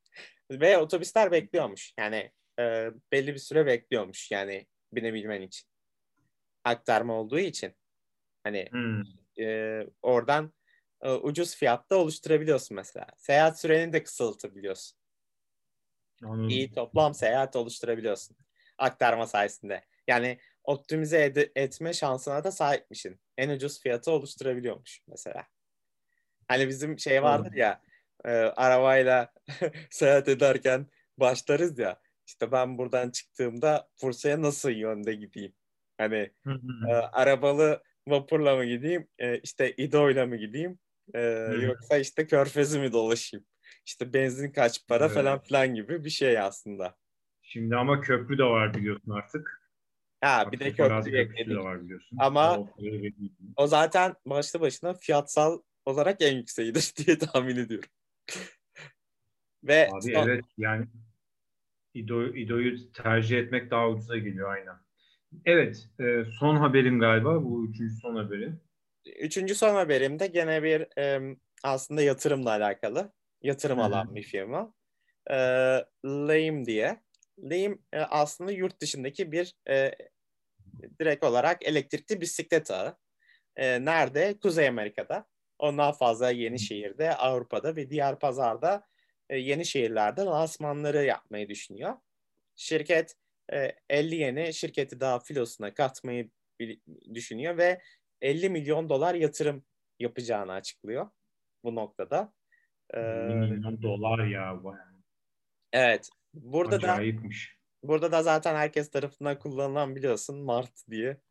Ve 0.51 0.77
otobüsler 0.77 1.31
bekliyormuş. 1.31 1.93
Yani 1.99 2.31
e, 2.59 2.91
belli 3.11 3.33
bir 3.33 3.39
süre 3.39 3.65
bekliyormuş. 3.65 4.31
Yani 4.31 4.67
binebilmen 4.93 5.41
için. 5.41 5.69
Aktarma 6.63 7.13
olduğu 7.13 7.39
için. 7.39 7.73
Hani 8.43 8.67
hmm. 8.71 9.01
e, 9.45 9.79
oradan 10.01 10.53
e, 11.01 11.11
ucuz 11.11 11.55
fiyatta 11.55 11.95
oluşturabiliyorsun 11.95 12.75
mesela. 12.75 13.07
Seyahat 13.17 13.59
süreni 13.59 13.93
de 13.93 14.03
kısaltabiliyorsun. 14.03 15.02
Anladım. 16.23 16.49
İyi 16.49 16.71
toplam 16.71 17.13
seyahat 17.13 17.55
oluşturabiliyorsun. 17.55 18.37
Aktarma 18.77 19.27
sayesinde. 19.27 19.85
Yani 20.07 20.37
optimize 20.63 21.17
ed- 21.27 21.51
etme 21.55 21.93
şansına 21.93 22.43
da 22.43 22.51
sahipmişsin. 22.51 23.19
En 23.37 23.49
ucuz 23.49 23.79
fiyatı 23.81 24.11
oluşturabiliyormuş 24.11 25.01
mesela. 25.07 25.47
Hani 26.47 26.67
bizim 26.67 26.99
şey 26.99 27.23
vardır 27.23 27.53
ya 27.53 27.81
e, 28.25 28.29
arabayla 28.31 29.33
seyahat 29.89 30.27
ederken 30.27 30.87
başlarız 31.17 31.79
ya 31.79 32.01
işte 32.27 32.51
ben 32.51 32.77
buradan 32.77 33.09
çıktığımda 33.09 33.89
Bursa'ya 34.03 34.41
nasıl 34.41 34.69
yönde 34.69 35.13
gideyim? 35.13 35.55
Hani 35.97 36.31
e, 36.89 36.93
arabalı 36.93 37.83
vapurla 38.07 38.55
mı 38.55 38.65
gideyim? 38.65 39.07
E, 39.19 39.39
işte 39.39 39.73
İdo'yla 39.77 40.25
mı 40.25 40.37
gideyim? 40.37 40.79
E, 41.13 41.19
yoksa 41.61 41.97
işte 41.97 42.27
Körfez'i 42.27 42.79
mi 42.79 42.91
dolaşayım? 42.91 43.45
İşte 43.85 44.13
benzin 44.13 44.51
kaç 44.51 44.87
para 44.87 45.05
evet. 45.05 45.15
falan 45.15 45.39
filan 45.39 45.75
gibi 45.75 46.03
bir 46.03 46.09
şey 46.09 46.39
aslında. 46.39 46.95
Şimdi 47.41 47.75
ama 47.75 48.01
köprü 48.01 48.37
de 48.37 48.43
var 48.43 48.73
biliyorsun 48.73 49.11
artık. 49.11 49.63
Ha 50.21 50.51
bir 50.51 50.59
de 50.59 50.73
köprü 50.73 51.17
ekledik. 51.17 51.49
De 51.49 51.57
var 51.57 51.83
biliyorsun. 51.83 52.17
Ama 52.21 52.59
o, 52.59 52.69
o 53.57 53.67
zaten 53.67 54.15
başlı 54.25 54.61
başına 54.61 54.93
fiyatsal 54.93 55.61
olarak 55.85 56.21
en 56.21 56.37
yükseğidir 56.37 56.93
diye 56.97 57.17
tahmin 57.17 57.57
ediyorum. 57.57 57.89
Ve 59.63 59.89
Abi 59.93 60.13
son... 60.13 60.27
evet 60.27 60.45
yani 60.57 60.85
İdo, 61.93 62.25
İdo'yu 62.25 62.91
tercih 62.91 63.37
etmek 63.37 63.71
daha 63.71 63.89
ucuza 63.89 64.17
geliyor 64.17 64.53
aynen. 64.53 64.75
Evet 65.45 65.89
e, 65.99 66.25
son 66.39 66.55
haberim 66.55 66.99
galiba 66.99 67.43
bu 67.43 67.65
üçüncü 67.65 67.95
son 67.95 68.15
haberim. 68.15 68.61
Üçüncü 69.19 69.55
son 69.55 69.75
haberim 69.75 70.19
de 70.19 70.27
gene 70.27 70.63
bir 70.63 70.99
e, 70.99 71.35
aslında 71.63 72.01
yatırımla 72.01 72.49
alakalı. 72.49 73.11
Yatırım 73.43 73.77
Hı-hı. 73.77 73.85
alan 73.85 74.15
bir 74.15 74.23
firma. 74.23 74.73
E, 75.29 75.35
Lame 76.05 76.65
diye. 76.65 76.99
Lame 77.39 77.77
e, 77.93 77.99
aslında 77.99 78.51
yurt 78.51 78.81
dışındaki 78.81 79.31
bir 79.31 79.55
e, 79.69 79.91
direkt 80.99 81.23
olarak 81.23 81.65
elektrikli 81.65 82.21
bisiklet 82.21 82.71
ağı. 82.71 82.97
E, 83.55 83.85
nerede? 83.85 84.39
Kuzey 84.39 84.67
Amerika'da. 84.67 85.25
Ondan 85.59 85.91
fazla 85.91 86.31
yeni 86.31 86.59
şehirde, 86.59 87.15
Avrupa'da 87.15 87.75
ve 87.75 87.89
diğer 87.89 88.19
pazarda 88.19 88.87
e, 89.29 89.37
yeni 89.37 89.65
şehirlerde 89.65 90.21
lansmanları 90.21 91.05
yapmayı 91.05 91.49
düşünüyor. 91.49 91.93
Şirket 92.55 93.15
e, 93.53 93.71
50 93.89 94.15
yeni 94.15 94.53
şirketi 94.53 94.99
daha 94.99 95.19
filosuna 95.19 95.73
katmayı 95.73 96.29
düşünüyor 97.13 97.57
ve 97.57 97.81
50 98.21 98.49
milyon 98.49 98.89
dolar 98.89 99.15
yatırım 99.15 99.65
yapacağını 99.99 100.53
açıklıyor 100.53 101.09
bu 101.63 101.75
noktada. 101.75 102.33
50 102.93 103.01
ee, 103.01 103.51
milyon 103.51 103.81
dolar 103.81 104.27
ya. 104.27 104.59
Evet. 105.73 106.09
Burada 106.33 106.75
Acayipmiş. 106.75 107.57
da 107.83 107.87
burada 107.87 108.11
da 108.11 108.23
zaten 108.23 108.55
herkes 108.55 108.91
tarafından 108.91 109.39
kullanılan 109.39 109.95
biliyorsun 109.95 110.43
Mart 110.43 110.87
diye 110.89 111.21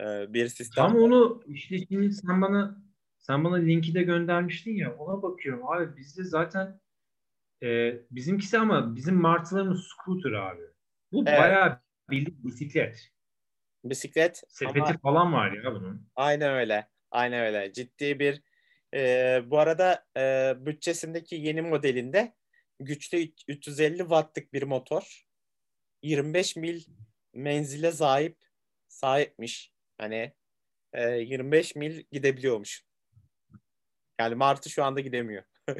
e, 0.00 0.32
bir 0.34 0.48
sistem. 0.48 0.86
Tam 0.86 0.96
onu 0.96 1.42
işte 1.46 1.78
şimdi 1.78 2.12
sen 2.12 2.42
bana 2.42 2.82
sen 3.18 3.44
bana 3.44 3.56
linki 3.56 3.94
de 3.94 4.02
göndermiştin 4.02 4.74
ya 4.74 4.96
ona 4.96 5.22
bakıyorum. 5.22 5.68
Abi 5.68 5.96
bizde 5.96 6.24
zaten 6.24 6.80
e, 7.62 7.92
bizimkisi 8.10 8.58
ama 8.58 8.96
bizim 8.96 9.14
martılarımız 9.14 9.88
scooter 9.88 10.32
abi. 10.32 10.62
Bu 11.12 11.24
evet. 11.26 11.38
bayağı 11.38 11.80
bildik 12.10 12.44
bisiklet. 12.44 13.12
Bisiklet. 13.84 14.42
Sepeti 14.48 14.80
ama... 14.80 14.98
falan 14.98 15.32
var 15.32 15.52
ya 15.52 15.74
bunun. 15.74 16.08
Aynen 16.16 16.54
öyle. 16.54 16.88
Aynen 17.10 17.46
öyle. 17.46 17.72
Ciddi 17.72 18.18
bir 18.18 18.42
e, 18.94 19.42
bu 19.46 19.58
arada 19.58 20.04
e, 20.16 20.54
bütçesindeki 20.66 21.36
yeni 21.36 21.62
modelinde 21.62 22.34
güçlü 22.80 23.32
350 23.48 23.98
wattlık 23.98 24.52
bir 24.52 24.62
motor 24.62 25.26
25 26.02 26.56
mil 26.56 26.82
menzile 27.34 27.92
sahip 27.92 28.36
sahipmiş. 28.88 29.72
Hani 29.98 30.32
e, 30.92 31.10
25 31.10 31.76
mil 31.76 32.02
gidebiliyormuş. 32.12 32.84
Yani 34.20 34.34
Martı 34.34 34.70
şu 34.70 34.84
anda 34.84 35.00
gidemiyor. 35.00 35.42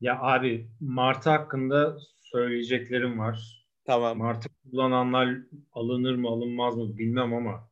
ya 0.00 0.20
abi 0.20 0.70
Martı 0.80 1.30
hakkında 1.30 1.98
söyleyeceklerim 2.20 3.18
var. 3.18 3.64
Tamam. 3.84 4.18
Martı 4.18 4.48
kullananlar 4.62 5.36
alınır 5.72 6.14
mı 6.14 6.28
alınmaz 6.28 6.76
mı 6.76 6.98
bilmem 6.98 7.34
ama 7.34 7.70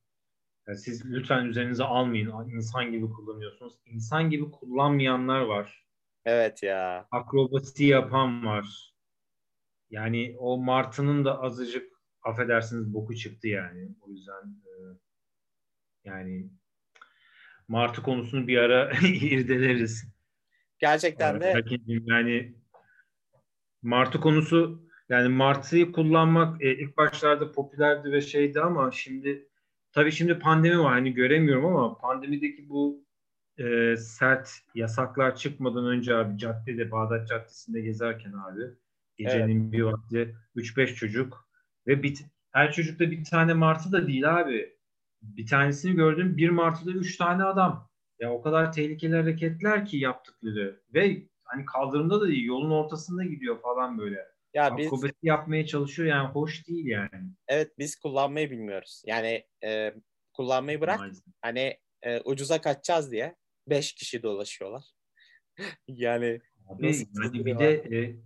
yani 0.66 0.78
siz 0.78 1.04
lütfen 1.11 1.45
üzerinize 1.45 1.85
almayın. 1.85 2.49
İnsan 2.49 2.92
gibi 2.92 3.11
kullanıyorsunuz. 3.11 3.75
İnsan 3.87 4.31
gibi 4.31 4.50
kullanmayanlar 4.50 5.40
var. 5.40 5.87
Evet 6.25 6.62
ya. 6.62 7.09
Akrobasi 7.11 7.85
yapan 7.85 8.47
var. 8.47 8.95
Yani 9.90 10.37
o 10.38 10.59
Martı'nın 10.59 11.25
da 11.25 11.40
azıcık 11.40 11.92
affedersiniz 12.23 12.95
boku 12.95 13.14
çıktı 13.14 13.49
yani. 13.49 13.88
O 14.00 14.11
yüzden 14.11 14.57
e, 14.64 14.73
yani 16.04 16.50
Martı 17.69 18.02
konusunu 18.02 18.47
bir 18.47 18.59
ara 18.59 18.90
irdeleriz. 19.02 20.04
Gerçekten 20.78 21.40
de. 21.40 21.62
Yani 21.87 22.54
Martı 23.83 24.21
konusu 24.21 24.88
yani 25.09 25.28
Martı'yı 25.28 25.92
kullanmak 25.92 26.62
e, 26.62 26.78
ilk 26.78 26.97
başlarda 26.97 27.52
popülerdi 27.52 28.12
ve 28.12 28.21
şeydi 28.21 28.61
ama 28.61 28.90
şimdi 28.90 29.49
tabii 29.92 30.12
şimdi 30.12 30.38
pandemi 30.38 30.78
var 30.78 30.92
hani 30.92 31.14
göremiyorum 31.14 31.66
ama 31.66 31.99
pandemideki 31.99 32.68
bu 32.68 33.04
e, 33.58 33.96
sert 33.96 34.50
yasaklar 34.75 35.37
çıkmadan 35.37 35.87
önce 35.87 36.16
abi 36.16 36.38
caddede 36.38 36.90
Bağdat 36.90 37.28
Caddesi'nde 37.28 37.80
gezerken 37.80 38.32
abi 38.32 38.62
gecenin 39.16 39.62
evet. 39.62 39.72
bir 39.72 39.82
vakti 39.82 40.37
3-5 40.56 40.94
çocuk 40.94 41.49
ve 41.87 42.02
bir, 42.02 42.18
her 42.50 42.72
çocukta 42.72 43.11
bir 43.11 43.25
tane 43.25 43.54
martı 43.54 43.92
da 43.92 44.06
değil 44.06 44.37
abi. 44.40 44.76
Bir 45.22 45.46
tanesini 45.46 45.94
gördüm 45.94 46.37
bir 46.37 46.50
martıda 46.50 46.90
3 46.90 47.16
tane 47.16 47.44
adam. 47.44 47.88
Ya 48.18 48.32
o 48.32 48.42
kadar 48.42 48.72
tehlikeli 48.72 49.16
hareketler 49.16 49.87
ki 49.87 49.96
yaptıkları 49.96 50.80
ve 50.94 51.26
hani 51.44 51.64
kaldırımda 51.64 52.20
da 52.20 52.28
değil 52.28 52.44
yolun 52.44 52.70
ortasında 52.70 53.25
gidiyor 53.25 53.61
falan 53.61 53.99
böyle. 53.99 54.31
Ya 54.54 54.76
biz 54.76 54.90
yapmaya 55.23 55.66
çalışıyor 55.66 56.09
yani 56.09 56.28
hoş 56.28 56.68
değil 56.68 56.87
yani. 56.87 57.30
Evet 57.49 57.73
biz 57.78 57.97
kullanmayı 57.97 58.50
bilmiyoruz. 58.50 59.02
Yani 59.06 59.47
e, 59.64 59.94
kullanmayı 60.32 60.80
bırak. 60.80 60.99
Maalesef. 60.99 61.25
Hani 61.42 61.78
e, 62.02 62.21
ucuza 62.21 62.61
kaçacağız 62.61 63.12
diye 63.12 63.37
5 63.66 63.92
kişi 63.92 64.23
dolaşıyorlar. 64.23 64.85
yani 65.88 66.40
Abi, 66.66 67.06
hani 67.23 67.44
bir 67.44 67.59
de 67.59 67.73
e, 67.75 68.16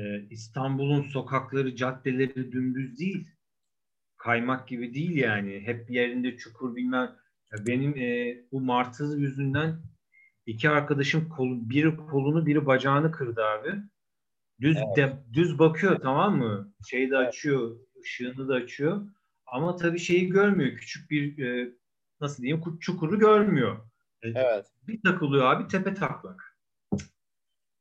e, 0.00 0.28
İstanbul'un 0.30 1.02
sokakları, 1.02 1.76
caddeleri 1.76 2.52
dümdüz 2.52 2.98
değil. 2.98 3.28
Kaymak 4.16 4.68
gibi 4.68 4.94
değil 4.94 5.16
yani. 5.16 5.60
Hep 5.60 5.90
yerinde 5.90 6.36
çukur 6.36 6.76
bilmem. 6.76 7.16
Ya 7.52 7.66
benim 7.66 7.98
e, 7.98 8.36
bu 8.52 8.60
martız 8.60 9.20
yüzünden 9.20 9.82
iki 10.46 10.70
arkadaşım 10.70 11.28
kolu, 11.28 11.70
biri 11.70 11.96
kolunu 11.96 12.46
biri 12.46 12.66
bacağını 12.66 13.12
kırdı 13.12 13.44
abi. 13.44 13.74
Düz 14.60 14.76
evet. 14.76 14.96
de, 14.96 15.12
düz 15.32 15.58
bakıyor 15.58 16.00
tamam 16.00 16.38
mı? 16.38 16.72
Şeyi 16.88 17.10
de 17.10 17.16
açıyor, 17.16 17.76
ışığını 18.00 18.48
da 18.48 18.54
açıyor. 18.54 19.08
Ama 19.46 19.76
tabii 19.76 19.98
şeyi 19.98 20.28
görmüyor. 20.28 20.76
Küçük 20.76 21.10
bir 21.10 21.46
e, 21.46 21.72
nasıl 22.20 22.42
diyeyim 22.42 22.78
çukuru 22.80 23.18
görmüyor. 23.18 23.76
E, 24.22 24.28
evet. 24.28 24.66
Bir 24.82 25.02
takılıyor 25.02 25.54
abi 25.54 25.68
tepe 25.68 25.94
taklak. 25.94 26.56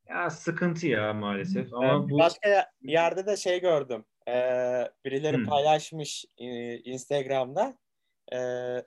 Ya 0.09 0.29
sıkıntı 0.29 0.87
ya 0.87 1.13
maalesef. 1.13 1.73
Ama 1.73 1.85
evet, 1.85 2.09
bu 2.09 2.19
başka 2.19 2.71
yerde 2.81 3.25
de 3.25 3.37
şey 3.37 3.61
gördüm. 3.61 4.05
Ee, 4.27 4.91
birileri 5.05 5.37
hmm. 5.37 5.45
paylaşmış 5.45 6.25
e, 6.37 6.77
Instagram'da. 6.77 7.77
Ee, 8.33 8.83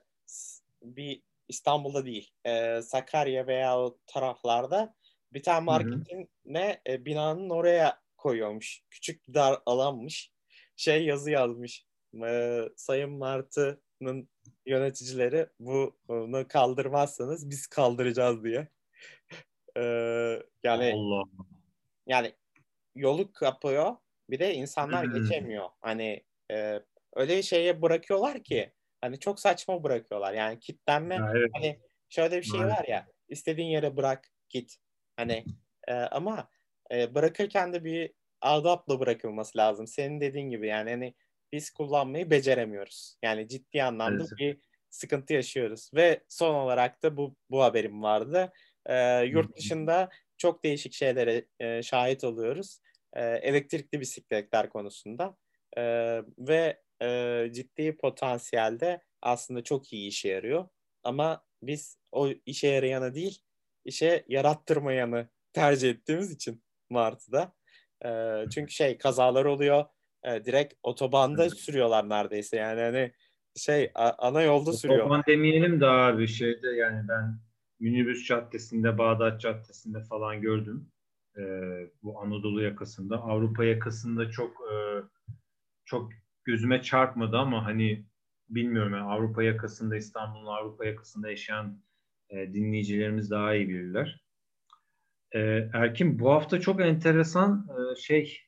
bir 0.81 1.21
İstanbul'da 1.47 2.05
değil. 2.05 2.31
E, 2.45 2.81
Sakarya 2.81 3.47
veya 3.47 3.79
o 3.79 3.97
taraflarda 4.07 4.95
bir 5.33 5.43
tane 5.43 5.65
marketin 5.65 6.29
ne 6.45 6.81
e, 6.87 7.05
binanın 7.05 7.49
oraya 7.49 8.01
koyuyormuş. 8.17 8.81
Küçük 8.89 9.27
bir 9.27 9.33
dar 9.33 9.61
alanmış. 9.65 10.31
Şey 10.75 11.05
yazı 11.05 11.31
yazmış. 11.31 11.85
E, 12.25 12.61
Sayın 12.75 13.11
Martı'nın 13.11 14.29
yöneticileri 14.65 15.47
bunu 15.59 16.47
kaldırmazsanız 16.47 17.49
biz 17.49 17.67
kaldıracağız 17.67 18.43
diye. 18.43 18.67
E, 19.77 19.83
yani 20.63 20.93
Allah. 20.95 21.23
yani 22.07 22.33
yolu 22.95 23.31
kapıyor. 23.33 23.95
Bir 24.29 24.39
de 24.39 24.53
insanlar 24.53 25.03
geçemiyor. 25.03 25.69
Hani 25.81 26.23
e, 26.51 26.79
öyle 27.13 27.43
şeye 27.43 27.81
bırakıyorlar 27.81 28.43
ki 28.43 28.73
hani 29.01 29.19
çok 29.19 29.39
saçma 29.39 29.83
bırakıyorlar. 29.83 30.33
Yani 30.33 30.59
kitlenme 30.59 31.15
ya, 31.15 31.31
evet. 31.35 31.49
hani 31.53 31.79
şöyle 32.09 32.37
bir 32.37 32.43
şey 32.43 32.59
var 32.59 32.85
ya 32.87 33.07
istediğin 33.29 33.67
yere 33.67 33.97
bırak 33.97 34.31
git. 34.49 34.77
Hani 35.17 35.45
e, 35.87 35.93
ama 35.93 36.49
e, 36.91 37.15
bırakırken 37.15 37.73
de 37.73 37.83
bir 37.83 38.13
adapla 38.41 38.99
bırakılması 38.99 39.57
lazım. 39.57 39.87
Senin 39.87 40.21
dediğin 40.21 40.49
gibi 40.49 40.67
yani 40.67 40.89
hani 40.89 41.13
biz 41.51 41.69
kullanmayı 41.69 42.29
beceremiyoruz. 42.29 43.17
Yani 43.23 43.47
ciddi 43.47 43.83
anlamda 43.83 44.23
evet. 44.23 44.39
bir 44.39 44.57
sıkıntı 44.89 45.33
yaşıyoruz. 45.33 45.91
Ve 45.93 46.23
son 46.27 46.53
olarak 46.53 47.03
da 47.03 47.17
bu 47.17 47.35
bu 47.49 47.63
haberim 47.63 48.03
vardı. 48.03 48.53
E, 48.85 49.23
yurt 49.23 49.57
dışında 49.57 50.09
çok 50.37 50.63
değişik 50.63 50.93
şeylere 50.93 51.45
e, 51.59 51.83
şahit 51.83 52.23
oluyoruz. 52.23 52.79
E, 53.13 53.23
elektrikli 53.25 53.99
bisikletler 53.99 54.69
konusunda. 54.69 55.37
E, 55.77 55.83
ve 56.37 56.81
e, 57.01 57.47
ciddi 57.51 57.97
potansiyelde 57.97 59.01
aslında 59.21 59.63
çok 59.63 59.93
iyi 59.93 60.07
işe 60.07 60.29
yarıyor. 60.29 60.67
Ama 61.03 61.43
biz 61.61 61.97
o 62.11 62.29
işe 62.45 62.67
yarayanı 62.67 63.15
değil, 63.15 63.41
işe 63.85 64.25
yarattırmayanı 64.27 65.29
tercih 65.53 65.89
ettiğimiz 65.89 66.31
için 66.31 66.63
Martı'da. 66.89 67.53
E, 68.05 68.09
çünkü 68.49 68.71
şey 68.73 68.97
kazalar 68.97 69.45
oluyor. 69.45 69.85
E, 70.23 70.45
direkt 70.45 70.73
otobanda 70.83 71.49
sürüyorlar 71.49 72.09
neredeyse. 72.09 72.57
Yani 72.57 72.81
hani 72.81 73.11
şey 73.55 73.91
ana 74.17 74.41
yolda 74.41 74.73
sürüyor. 74.73 74.99
Otoban 74.99 75.23
demeyelim 75.27 75.81
de 75.81 75.85
abi 75.85 76.27
şeyde 76.27 76.67
yani 76.67 77.07
ben 77.07 77.39
minibüs 77.79 78.27
caddesinde, 78.27 78.97
Bağdat 78.97 79.41
caddesinde 79.41 80.03
falan 80.03 80.41
gördüm. 80.41 80.91
E, 81.37 81.43
bu 82.03 82.19
Anadolu 82.19 82.61
yakasında. 82.61 83.17
Avrupa 83.17 83.65
yakasında 83.65 84.29
çok 84.29 84.61
e, 84.71 84.75
çok 85.85 86.11
gözüme 86.43 86.81
çarpmadı 86.81 87.37
ama 87.37 87.65
hani 87.65 88.05
bilmiyorum 88.49 88.93
yani 88.93 89.03
Avrupa 89.03 89.43
yakasında, 89.43 89.95
İstanbul'un 89.95 90.45
Avrupa 90.45 90.85
yakasında 90.85 91.29
yaşayan 91.29 91.79
e, 92.33 92.53
dinleyicilerimiz 92.53 93.31
daha 93.31 93.55
iyi 93.55 93.69
bilirler. 93.69 94.23
E, 95.31 95.39
Erkin 95.73 96.19
bu 96.19 96.31
hafta 96.31 96.59
çok 96.59 96.81
enteresan 96.81 97.67
e, 97.69 97.95
şey 97.95 98.39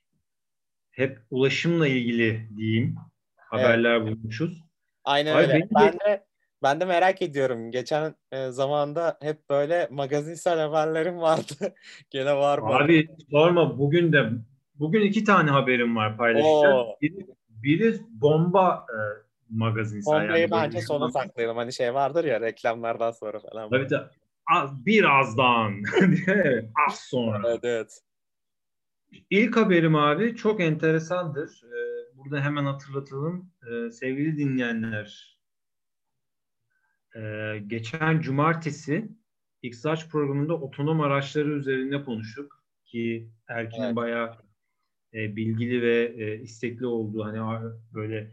hep 0.91 1.19
ulaşımla 1.29 1.87
ilgili 1.87 2.49
diyeyim 2.57 2.95
haberler 3.35 3.95
evet. 3.95 4.07
bulmuşuz. 4.07 4.63
Aynen 5.03 5.35
Ay, 5.35 5.43
öyle. 5.43 5.67
Ben 5.75 5.93
de... 5.93 5.99
de 5.99 6.25
ben 6.63 6.79
de 6.79 6.85
merak 6.85 7.21
ediyorum. 7.21 7.71
Geçen 7.71 8.15
e, 8.31 8.49
zamanda 8.51 9.17
hep 9.21 9.49
böyle 9.49 9.87
magazinsel 9.91 10.59
haberlerim 10.59 11.17
vardı. 11.17 11.75
Gene 12.09 12.35
var 12.35 12.59
mı? 12.59 12.67
Abi 12.67 13.07
sorma 13.31 13.77
bugün 13.77 14.13
de 14.13 14.29
bugün 14.75 15.01
iki 15.01 15.23
tane 15.23 15.49
haberim 15.49 15.95
var 15.95 16.17
paylaşacağım. 16.17 16.87
Biri, 17.01 17.27
biri 17.49 17.99
bomba 18.09 18.85
e, 18.89 18.97
magazinsel. 19.49 20.13
Bombayı 20.13 20.41
yani 20.41 20.51
bence 20.51 20.81
sona 20.81 21.11
saklayalım. 21.11 21.57
Hani 21.57 21.73
şey 21.73 21.93
vardır 21.93 22.23
ya 22.23 22.41
reklamlardan 22.41 23.11
sonra 23.11 23.39
falan. 23.39 23.69
Tabii 23.69 23.87
tabii. 23.87 24.09
Az, 24.47 24.85
birazdan. 24.85 25.83
Az 26.87 26.99
sonra. 26.99 27.49
Evet 27.49 27.59
evet. 27.63 28.01
İlk 29.29 29.57
haberim 29.57 29.95
abi 29.95 30.35
çok 30.35 30.61
enteresandır. 30.61 31.63
Ee, 31.63 32.17
burada 32.17 32.41
hemen 32.41 32.65
hatırlatalım. 32.65 33.51
Ee, 33.63 33.91
sevgili 33.91 34.37
dinleyenler. 34.37 35.39
Ee, 37.15 37.63
geçen 37.67 38.21
cumartesi 38.21 39.09
XH 39.61 40.09
programında 40.11 40.53
otonom 40.53 41.01
araçları 41.01 41.49
üzerinde 41.49 42.03
konuştuk. 42.03 42.63
Ki 42.85 43.29
Erkin'in 43.47 43.85
evet. 43.85 43.95
bayağı 43.95 44.37
e, 45.13 45.35
bilgili 45.35 45.81
ve 45.81 46.13
e, 46.17 46.39
istekli 46.41 46.85
olduğu 46.85 47.25
hani 47.25 47.71
böyle 47.93 48.31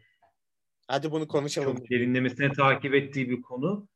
Hadi 0.93 1.11
bunu 1.11 1.29
konuşalım. 1.29 1.77
Çok 1.77 1.91
derinlemesine 1.91 2.53
takip 2.53 2.95
ettiği 2.95 3.31
bir 3.31 3.43
konu. 3.43 3.89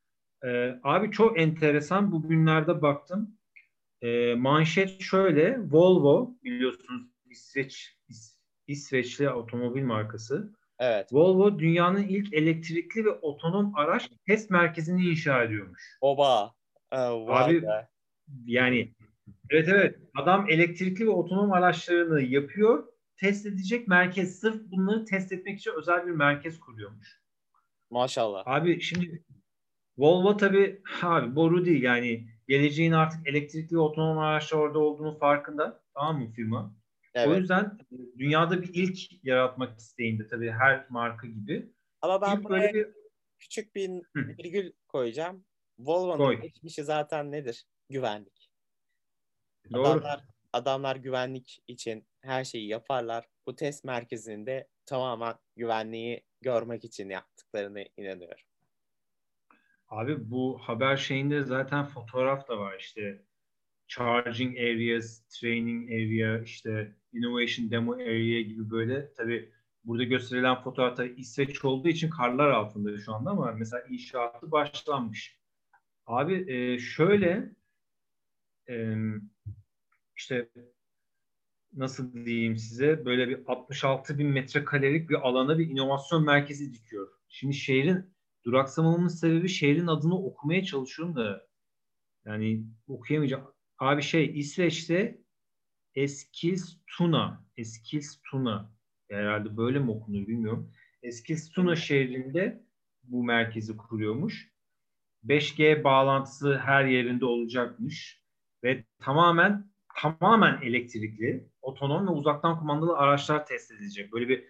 Ee, 0.44 0.74
abi 0.82 1.10
çok 1.10 1.40
enteresan. 1.40 2.12
Bugünlerde 2.12 2.82
baktım. 2.82 3.38
Ee, 4.02 4.34
manşet 4.34 5.00
şöyle. 5.00 5.58
Volvo 5.70 6.34
biliyorsunuz 6.44 7.02
İsveç 7.30 7.96
İs, 8.08 8.36
İsveçli 8.66 9.30
otomobil 9.30 9.82
markası. 9.82 10.52
Evet. 10.78 11.12
Volvo 11.12 11.58
dünyanın 11.58 12.02
ilk 12.02 12.34
elektrikli 12.34 13.04
ve 13.04 13.10
otonom 13.10 13.72
araç 13.74 14.10
test 14.26 14.50
merkezini 14.50 15.06
inşa 15.06 15.42
ediyormuş. 15.42 15.98
Oba. 16.00 16.54
Ee, 16.92 16.96
abi 16.96 17.62
be. 17.62 17.88
yani 18.46 18.94
evet 19.50 19.68
evet 19.68 19.96
adam 20.14 20.50
elektrikli 20.50 21.06
ve 21.06 21.10
otonom 21.10 21.52
araçlarını 21.52 22.22
yapıyor 22.22 22.84
test 23.16 23.46
edecek 23.46 23.88
merkez 23.88 24.40
sırf 24.40 24.62
bunları 24.70 25.04
test 25.04 25.32
etmek 25.32 25.58
için 25.58 25.72
özel 25.78 26.06
bir 26.06 26.12
merkez 26.12 26.60
kuruyormuş. 26.60 27.22
Maşallah. 27.90 28.42
Abi 28.46 28.80
şimdi 28.80 29.24
Volvo 29.98 30.36
tabii 30.36 30.82
abi 31.02 31.36
boru 31.36 31.64
değil 31.64 31.82
yani 31.82 32.28
geleceğin 32.48 32.92
artık 32.92 33.28
elektrikli 33.28 33.78
otonom 33.78 34.18
araçlar 34.18 34.58
orada 34.58 34.78
olduğunu 34.78 35.18
farkında. 35.18 35.82
Tamam 35.94 36.20
mı 36.20 36.32
firma? 36.32 36.74
Evet. 37.14 37.28
O 37.28 37.34
yüzden 37.34 37.78
dünyada 38.18 38.62
bir 38.62 38.70
ilk 38.74 39.24
yaratmak 39.24 39.78
isteğinde 39.78 40.28
tabii 40.28 40.50
her 40.50 40.86
marka 40.90 41.26
gibi. 41.26 41.72
Ama 42.02 42.20
ben 42.22 42.36
ilk 42.36 42.48
böyle 42.48 42.74
bir 42.74 42.88
küçük 43.38 43.74
bir 43.74 43.90
virgül 44.16 44.72
koyacağım. 44.88 45.44
Volvo'nun 45.78 46.24
Koy. 46.24 46.40
geçmişi 46.40 46.84
zaten 46.84 47.32
nedir? 47.32 47.66
Güvenlik. 47.90 48.50
Doğru. 49.72 49.86
Adamlar, 49.86 50.24
adamlar 50.56 50.96
güvenlik 50.96 51.62
için 51.66 52.06
her 52.20 52.44
şeyi 52.44 52.68
yaparlar. 52.68 53.28
Bu 53.46 53.56
test 53.56 53.84
merkezinde 53.84 54.68
tamamen 54.86 55.34
güvenliği 55.56 56.22
görmek 56.40 56.84
için 56.84 57.08
yaptıklarını 57.08 57.84
inanıyorum. 57.96 58.44
Abi 59.88 60.30
bu 60.30 60.58
haber 60.58 60.96
şeyinde 60.96 61.42
zaten 61.42 61.84
fotoğraf 61.84 62.48
da 62.48 62.58
var 62.58 62.76
işte 62.80 63.22
charging 63.88 64.58
areas, 64.58 65.28
training 65.28 65.90
area, 65.90 66.42
işte 66.42 66.96
innovation 67.12 67.70
demo 67.70 67.92
area 67.92 68.40
gibi 68.40 68.70
böyle 68.70 69.12
tabi 69.12 69.52
burada 69.84 70.04
gösterilen 70.04 70.62
fotoğrafta 70.62 71.04
İsveç 71.04 71.64
olduğu 71.64 71.88
için 71.88 72.10
karlar 72.10 72.50
altında 72.50 72.98
şu 72.98 73.14
anda 73.14 73.30
ama 73.30 73.52
mesela 73.52 73.82
inşaatı 73.88 74.50
başlanmış. 74.50 75.38
Abi 76.06 76.52
e, 76.52 76.78
şöyle 76.78 77.50
e, 78.68 78.96
işte 80.16 80.50
nasıl 81.72 82.24
diyeyim 82.26 82.56
size 82.56 83.04
böyle 83.04 83.28
bir 83.28 83.42
66 83.46 84.18
bin 84.18 84.26
metrekarelik 84.26 85.10
bir 85.10 85.14
alana 85.14 85.58
bir 85.58 85.70
inovasyon 85.70 86.24
merkezi 86.24 86.74
dikiyor. 86.74 87.08
Şimdi 87.28 87.54
şehrin 87.54 88.14
duraksamamın 88.44 89.08
sebebi 89.08 89.48
şehrin 89.48 89.86
adını 89.86 90.24
okumaya 90.24 90.64
çalışıyorum 90.64 91.16
da 91.16 91.46
yani 92.24 92.64
okuyamayacağım. 92.88 93.54
Abi 93.78 94.02
şey 94.02 94.38
İsveç'te 94.38 95.20
Eskilstuna 95.94 97.46
Eskilstuna 97.56 98.72
herhalde 99.10 99.56
böyle 99.56 99.78
mi 99.78 99.90
okunur 99.90 100.26
bilmiyorum. 100.26 100.72
Eskilstuna 101.02 101.76
şehrinde 101.76 102.66
bu 103.02 103.24
merkezi 103.24 103.76
kuruyormuş. 103.76 104.52
5G 105.24 105.84
bağlantısı 105.84 106.58
her 106.58 106.84
yerinde 106.84 107.24
olacakmış 107.24 108.22
ve 108.64 108.84
tamamen 108.98 109.70
tamamen 109.96 110.60
elektrikli, 110.62 111.48
otonom 111.62 112.06
ve 112.06 112.10
uzaktan 112.10 112.58
kumandalı 112.58 112.96
araçlar 112.96 113.46
test 113.46 113.70
edilecek. 113.70 114.12
Böyle 114.12 114.28
bir 114.28 114.44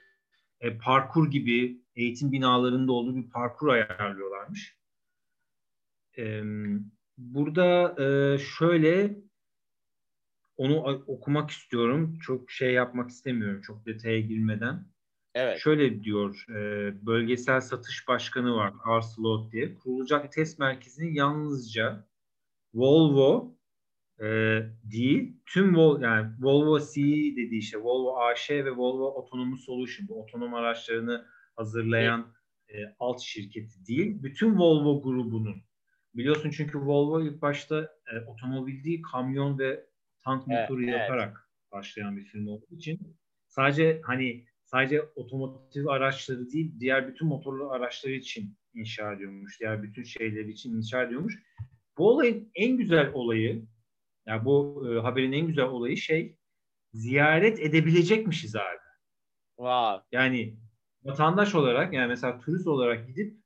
e, 0.61 0.79
parkur 0.79 1.31
gibi 1.31 1.83
eğitim 1.97 2.33
binalarında 2.33 2.93
olduğu 2.93 3.17
bir 3.17 3.31
parkur 3.31 3.69
ayarlıyorlarmış. 3.69 4.77
E, 6.19 6.43
burada 7.19 7.97
e, 8.05 8.39
şöyle 8.39 9.17
onu 10.57 10.83
okumak 11.07 11.51
istiyorum. 11.51 12.19
Çok 12.19 12.51
şey 12.51 12.73
yapmak 12.73 13.11
istemiyorum. 13.11 13.61
Çok 13.61 13.87
detaya 13.87 14.21
girmeden. 14.21 14.87
Evet. 15.35 15.59
Şöyle 15.59 16.03
diyor, 16.03 16.45
e, 16.49 16.93
bölgesel 17.07 17.61
satış 17.61 18.09
başkanı 18.09 18.55
var, 18.55 18.73
Arslot 18.85 19.53
diye. 19.53 19.75
Kurulacak 19.75 20.33
test 20.33 20.59
merkezinin 20.59 21.15
yalnızca 21.15 22.07
Volvo 22.75 23.56
e, 24.21 24.27
değil, 24.83 25.37
tüm 25.47 25.77
Vol 25.77 26.03
yani 26.03 26.31
Volvo 26.41 26.81
CE 26.81 27.37
dediği 27.37 27.59
işte 27.59 27.79
Volvo 27.79 28.17
AŞ 28.17 28.51
ve 28.51 28.71
Volvo 28.71 29.07
Autonomous 29.07 29.65
Solution, 29.65 30.09
bu 30.09 30.23
otonom 30.23 30.55
araçlarını 30.55 31.27
hazırlayan 31.57 32.35
e, 32.69 32.77
alt 32.99 33.21
şirketi 33.21 33.87
değil, 33.87 34.23
bütün 34.23 34.59
Volvo 34.59 35.03
grubunun. 35.03 35.63
Biliyorsun 36.15 36.51
çünkü 36.51 36.79
Volvo 36.79 37.23
ilk 37.23 37.43
başta 37.43 37.89
e, 38.13 38.31
otomobil 38.31 38.85
değil, 38.85 39.03
kamyon 39.13 39.59
ve 39.59 39.87
tank 40.25 40.45
evet, 40.49 40.61
motoru 40.61 40.85
evet. 40.85 40.93
yaparak 40.93 41.51
başlayan 41.73 42.17
bir 42.17 42.25
firma 42.25 42.51
olduğu 42.51 42.75
için 42.75 43.17
sadece 43.47 44.01
hani 44.05 44.47
sadece 44.65 45.03
otomotiv 45.03 45.87
araçları 45.87 46.51
değil 46.51 46.81
diğer 46.81 47.09
bütün 47.09 47.29
motorlu 47.29 47.71
araçları 47.71 48.13
için 48.13 48.57
inşa 48.75 49.13
ediyormuş. 49.13 49.61
Diğer 49.61 49.83
bütün 49.83 50.03
şeyler 50.03 50.45
için 50.45 50.77
inşa 50.77 51.03
ediyormuş. 51.03 51.43
Bu 51.99 52.11
olayın 52.11 52.51
en 52.55 52.77
güzel 52.77 53.11
olayı 53.13 53.67
yani 54.27 54.45
bu 54.45 54.87
e, 54.91 55.01
haberin 55.01 55.33
en 55.33 55.47
güzel 55.47 55.65
olayı 55.65 55.97
şey 55.97 56.37
ziyaret 56.93 57.61
edebilecekmişiz 57.61 58.57
abi. 58.57 58.87
Wow. 59.57 60.05
Yani 60.12 60.57
vatandaş 61.03 61.55
olarak 61.55 61.93
yani 61.93 62.09
mesela 62.09 62.41
turist 62.41 62.67
olarak 62.67 63.07
gidip 63.07 63.37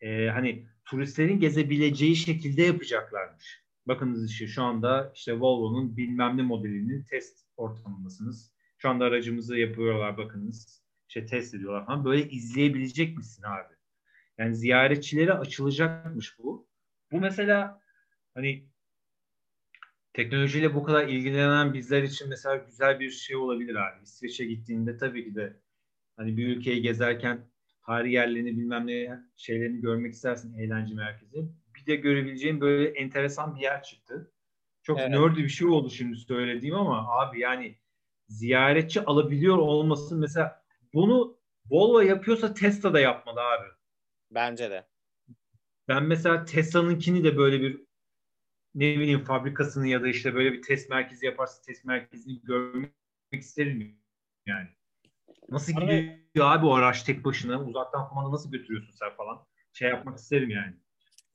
e, 0.00 0.28
hani 0.28 0.66
turistlerin 0.84 1.40
gezebileceği 1.40 2.16
şekilde 2.16 2.62
yapacaklarmış. 2.62 3.62
Bakınız 3.86 4.30
işte 4.30 4.46
şu 4.46 4.62
anda 4.62 5.12
işte 5.14 5.40
Volvo'nun 5.40 5.96
bilmem 5.96 6.36
ne 6.36 6.42
modelinin 6.42 7.04
test 7.04 7.46
ortamındasınız. 7.56 8.52
Şu 8.78 8.88
anda 8.88 9.04
aracımızı 9.04 9.58
yapıyorlar 9.58 10.16
bakınız. 10.16 10.82
İşte 11.08 11.26
test 11.26 11.54
ediyorlar 11.54 11.86
falan. 11.86 12.04
Böyle 12.04 12.28
izleyebilecek 12.28 13.16
misin 13.16 13.42
abi? 13.42 13.74
Yani 14.38 14.54
ziyaretçilere 14.54 15.32
açılacakmış 15.32 16.38
bu. 16.38 16.68
Bu 17.12 17.20
mesela 17.20 17.80
hani 18.34 18.71
teknolojiyle 20.12 20.74
bu 20.74 20.82
kadar 20.82 21.08
ilgilenen 21.08 21.74
bizler 21.74 22.02
için 22.02 22.28
mesela 22.28 22.56
güzel 22.56 23.00
bir 23.00 23.10
şey 23.10 23.36
olabilir 23.36 23.74
abi. 23.74 24.02
İsveç'e 24.02 24.44
gittiğinde 24.44 24.96
tabii 24.96 25.24
ki 25.24 25.34
de 25.34 25.56
hani 26.16 26.36
bir 26.36 26.56
ülkeyi 26.56 26.82
gezerken 26.82 27.50
tarih 27.86 28.12
yerlerini 28.12 28.56
bilmem 28.56 28.86
ne 28.86 29.20
şeylerini 29.36 29.80
görmek 29.80 30.12
istersin 30.12 30.58
eğlence 30.58 30.94
merkezi. 30.94 31.48
Bir 31.74 31.86
de 31.86 31.96
görebileceğin 31.96 32.60
böyle 32.60 32.88
enteresan 32.88 33.56
bir 33.56 33.60
yer 33.60 33.82
çıktı. 33.82 34.32
Çok 34.82 34.98
evet. 34.98 35.10
nerdy 35.10 35.42
bir 35.42 35.48
şey 35.48 35.68
oldu 35.68 35.90
şimdi 35.90 36.16
söylediğim 36.16 36.74
ama 36.74 37.20
abi 37.20 37.40
yani 37.40 37.78
ziyaretçi 38.28 39.00
alabiliyor 39.00 39.58
olmasın 39.58 40.20
mesela 40.20 40.62
bunu 40.94 41.38
Volvo 41.70 42.00
yapıyorsa 42.00 42.54
Tesla 42.54 42.92
da 42.92 43.00
yapmalı 43.00 43.40
abi. 43.40 43.66
Bence 44.30 44.70
de. 44.70 44.86
Ben 45.88 46.04
mesela 46.04 46.44
Tesla'nınkini 46.44 47.24
de 47.24 47.36
böyle 47.36 47.60
bir 47.60 47.80
ne 48.74 48.98
bileyim 48.98 49.24
fabrikasını 49.24 49.88
ya 49.88 50.02
da 50.02 50.08
işte 50.08 50.34
böyle 50.34 50.52
bir 50.52 50.62
test 50.62 50.90
merkezi 50.90 51.26
yaparsa 51.26 51.62
test 51.62 51.84
merkezini 51.84 52.40
görmek 52.42 52.92
isterim 53.32 53.98
yani. 54.46 54.68
Nasıl 55.48 55.72
gidiyor 55.72 56.16
abi 56.34 56.66
o 56.66 56.74
araç 56.74 57.02
tek 57.02 57.24
başına? 57.24 57.64
Uzaktan 57.64 58.08
kumanda 58.08 58.30
nasıl 58.30 58.50
götürüyorsun 58.50 58.92
sen 58.92 59.16
falan? 59.16 59.46
Şey 59.72 59.88
yapmak 59.88 60.18
isterim 60.18 60.50
yani. 60.50 60.74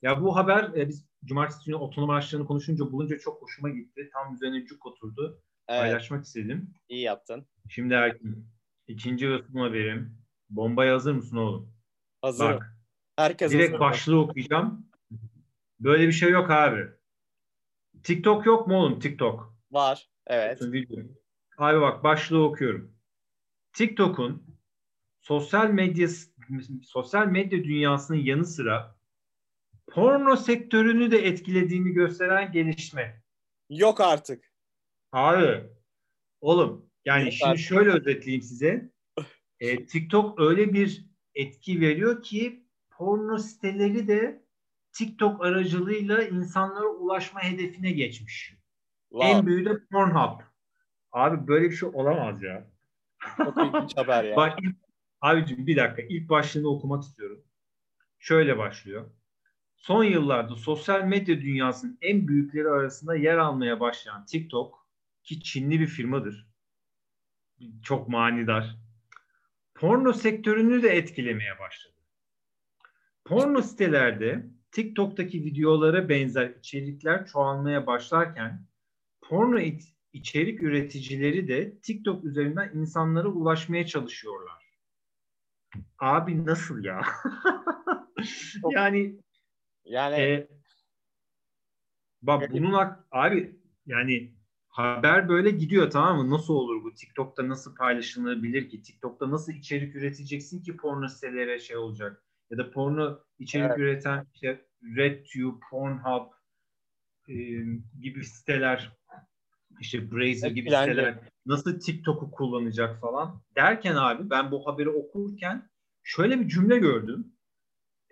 Ya 0.02 0.22
bu 0.22 0.36
haber 0.36 0.70
e, 0.76 0.88
biz 0.88 1.08
cumartesi 1.24 1.64
günü 1.66 1.76
otonom 1.76 2.10
araçlarını 2.10 2.46
konuşunca 2.46 2.92
bulunca 2.92 3.18
çok 3.18 3.42
hoşuma 3.42 3.68
gitti. 3.68 4.10
Tam 4.12 4.34
üzerine 4.34 4.64
cuk 4.64 4.86
oturdu. 4.86 5.42
Evet. 5.68 5.80
Paylaşmak 5.80 6.24
istedim. 6.24 6.74
İyi 6.88 7.02
yaptın. 7.02 7.46
Şimdi 7.68 7.94
Erkin. 7.94 8.46
ikinci 8.86 9.30
ve 9.30 9.42
son 9.52 9.60
haberim. 9.60 10.18
Bombaya 10.50 10.94
hazır 10.94 11.12
mısın 11.12 11.36
oğlum? 11.36 11.72
Hazırım. 12.22 12.56
Bak. 12.56 12.76
Herkes 13.16 13.52
direkt 13.52 13.72
hazır. 13.72 13.80
başlığı 13.80 14.20
okuyacağım. 14.20 14.86
Böyle 15.80 16.06
bir 16.06 16.12
şey 16.12 16.30
yok 16.30 16.50
abi. 16.50 16.97
TikTok 18.08 18.46
yok 18.46 18.66
mu 18.66 18.76
oğlum 18.76 19.00
TikTok? 19.00 19.54
Var. 19.70 20.10
Evet. 20.26 20.62
Abi 21.58 21.80
bak 21.80 22.04
başlığı 22.04 22.44
okuyorum. 22.44 22.94
TikTok'un 23.72 24.58
sosyal 25.20 25.70
medya 25.70 26.08
sosyal 26.82 27.26
medya 27.26 27.64
dünyasının 27.64 28.18
yanı 28.18 28.44
sıra 28.44 28.98
porno 29.90 30.36
sektörünü 30.36 31.10
de 31.10 31.26
etkilediğini 31.26 31.92
gösteren 31.92 32.52
gelişme. 32.52 33.22
Yok 33.70 34.00
artık. 34.00 34.52
Abi 35.12 35.70
oğlum 36.40 36.90
yani 37.04 37.24
Yok 37.24 37.32
şimdi 37.32 37.50
artık. 37.50 37.64
şöyle 37.64 37.90
özetleyeyim 37.90 38.42
size. 38.42 38.90
E, 39.60 39.86
TikTok 39.86 40.40
öyle 40.40 40.72
bir 40.72 41.06
etki 41.34 41.80
veriyor 41.80 42.22
ki 42.22 42.66
porno 42.90 43.38
siteleri 43.38 44.08
de 44.08 44.47
TikTok 44.98 45.44
aracılığıyla 45.44 46.22
insanlara 46.22 46.86
ulaşma 46.86 47.42
hedefine 47.42 47.92
geçmiş. 47.92 48.54
Wow. 49.08 49.30
En 49.30 49.46
büyüğü 49.46 49.64
de 49.64 49.86
Pornhub. 49.92 50.40
Abi 51.12 51.48
böyle 51.48 51.70
bir 51.70 51.76
şey 51.76 51.88
olamaz 51.92 52.42
ya. 52.42 52.70
Çok 53.36 53.56
ilginç 53.56 53.96
haber 53.96 54.24
ya. 54.24 54.36
Bak, 54.36 54.58
abicim 55.20 55.66
bir 55.66 55.76
dakika 55.76 56.02
ilk 56.02 56.28
başlığını 56.28 56.68
okumak 56.68 57.02
istiyorum. 57.02 57.44
Şöyle 58.18 58.58
başlıyor. 58.58 59.10
Son 59.76 60.04
yıllarda 60.04 60.56
sosyal 60.56 61.04
medya 61.04 61.40
dünyasının 61.40 61.98
en 62.00 62.28
büyükleri 62.28 62.68
arasında 62.68 63.16
yer 63.16 63.38
almaya 63.38 63.80
başlayan 63.80 64.26
TikTok 64.26 64.88
ki 65.22 65.42
Çinli 65.42 65.80
bir 65.80 65.86
firmadır. 65.86 66.48
Çok 67.82 68.08
manidar. 68.08 68.76
Porno 69.74 70.12
sektörünü 70.12 70.82
de 70.82 70.88
etkilemeye 70.88 71.58
başladı. 71.58 71.94
Porno 73.24 73.62
sitelerde 73.62 74.57
TikTok'taki 74.70 75.44
videolara 75.44 76.08
benzer 76.08 76.50
içerikler 76.50 77.26
çoğalmaya 77.26 77.86
başlarken 77.86 78.66
porno 79.20 79.60
içerik 80.12 80.62
üreticileri 80.62 81.48
de 81.48 81.78
TikTok 81.78 82.24
üzerinden 82.24 82.70
insanlara 82.74 83.28
ulaşmaya 83.28 83.86
çalışıyorlar. 83.86 84.68
Abi 85.98 86.46
nasıl 86.46 86.84
ya? 86.84 87.02
yani 88.70 89.18
yani 89.84 90.14
e, 90.14 90.48
bak 92.22 92.52
bunun 92.52 92.74
abi 93.10 93.56
yani 93.86 94.32
haber 94.68 95.28
böyle 95.28 95.50
gidiyor 95.50 95.90
tamam 95.90 96.16
mı? 96.16 96.30
Nasıl 96.30 96.54
olur 96.54 96.84
bu? 96.84 96.94
TikTok'ta 96.94 97.48
nasıl 97.48 97.74
paylaşılabilir 97.74 98.68
ki? 98.68 98.82
TikTok'ta 98.82 99.30
nasıl 99.30 99.52
içerik 99.52 99.96
üreteceksin 99.96 100.62
ki 100.62 100.76
porno 100.76 101.08
sitelere 101.08 101.58
şey 101.58 101.76
olacak? 101.76 102.27
Ya 102.50 102.58
da 102.58 102.70
porno 102.70 103.18
içerik 103.38 103.66
evet. 103.66 103.78
üreten 103.78 104.26
işte 104.34 104.66
RedTube, 104.96 105.60
Pornhub 105.70 106.32
e, 107.28 107.34
gibi 108.00 108.24
siteler 108.24 108.92
işte 109.80 110.12
Brazer 110.12 110.50
gibi 110.50 110.68
Etkilendi. 110.68 110.90
siteler 110.90 111.18
nasıl 111.46 111.80
TikTok'u 111.80 112.30
kullanacak 112.30 113.00
falan 113.00 113.42
derken 113.54 113.94
abi 113.94 114.30
ben 114.30 114.50
bu 114.50 114.66
haberi 114.66 114.90
okurken 114.90 115.70
şöyle 116.02 116.40
bir 116.40 116.48
cümle 116.48 116.78
gördüm. 116.78 117.32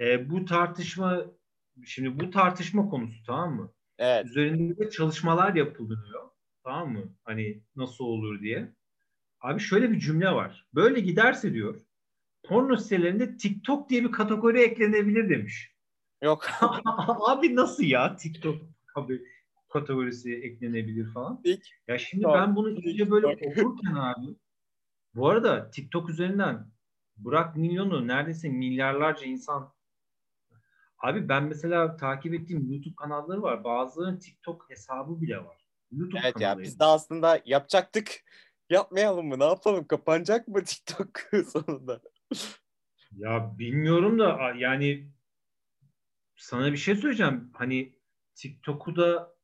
E, 0.01 0.31
bu 0.31 0.45
tartışma 0.45 1.25
şimdi 1.85 2.21
bu 2.21 2.31
tartışma 2.31 2.89
konusu 2.89 3.25
tamam 3.27 3.57
mı? 3.57 3.73
Evet. 3.99 4.27
Üzerinde 4.27 4.91
çalışmalar 4.91 5.55
yapılıyor. 5.55 6.31
Tamam 6.65 6.93
mı? 6.93 7.15
Hani 7.25 7.63
nasıl 7.77 8.05
olur 8.05 8.41
diye. 8.41 8.73
Abi 9.41 9.61
şöyle 9.61 9.91
bir 9.93 9.99
cümle 9.99 10.31
var. 10.31 10.67
Böyle 10.75 11.01
giderse 11.01 11.53
diyor 11.53 11.81
porno 12.49 12.77
sitelerinde 12.77 13.37
TikTok 13.37 13.91
diye 13.91 14.05
bir 14.05 14.13
kategori 14.13 14.63
eklenebilir 14.63 15.31
demiş. 15.31 15.73
Yok. 16.23 16.47
abi 17.29 17.57
nasıl 17.57 17.83
ya 17.83 18.17
TikTok 18.17 18.57
abi 18.95 19.23
kategorisi 19.69 20.35
eklenebilir 20.35 21.13
falan. 21.13 21.41
İlk, 21.45 21.67
Ya 21.89 21.99
şimdi 21.99 22.23
Tamam. 22.23 22.41
ben 22.41 22.57
bunu 22.57 22.71
iyice 22.71 23.11
böyle 23.11 23.27
okurken 23.27 23.95
abi 23.95 24.37
bu 25.15 25.29
arada 25.29 25.71
TikTok 25.71 26.11
üzerinden 26.11 26.67
bırak 27.17 27.57
milyonu 27.57 28.09
neredeyse 28.09 28.49
milyarlarca 28.49 29.27
insan 29.27 29.73
abi 30.99 31.29
ben 31.29 31.45
mesela 31.45 31.97
takip 31.97 32.35
ettiğim 32.35 32.73
YouTube 32.73 32.95
kanalları 32.95 33.43
var. 33.43 33.65
Bazılarının 33.65 34.19
TikTok 34.19 34.71
hesabı 34.71 35.21
bile 35.21 35.45
var. 35.45 35.67
YouTube 35.93 36.21
evet 36.25 36.41
ya 36.41 36.59
biz 36.59 36.81
de 36.81 36.85
aslında 36.85 37.41
yapacaktık. 37.45 38.25
Yapmayalım 38.71 39.27
mı? 39.27 39.39
Ne 39.39 39.45
yapalım? 39.45 39.87
Kapanacak 39.87 40.49
mı 40.49 40.65
TikTok 40.65 41.09
sonunda? 41.53 42.01
Ya 43.13 43.59
bilmiyorum 43.59 44.19
da 44.19 44.53
yani 44.59 45.13
sana 46.37 46.73
bir 46.73 46.77
şey 46.77 46.97
söyleyeceğim. 46.97 47.51
Hani 47.55 47.99
TikTok'u 48.35 48.97
da 48.97 49.37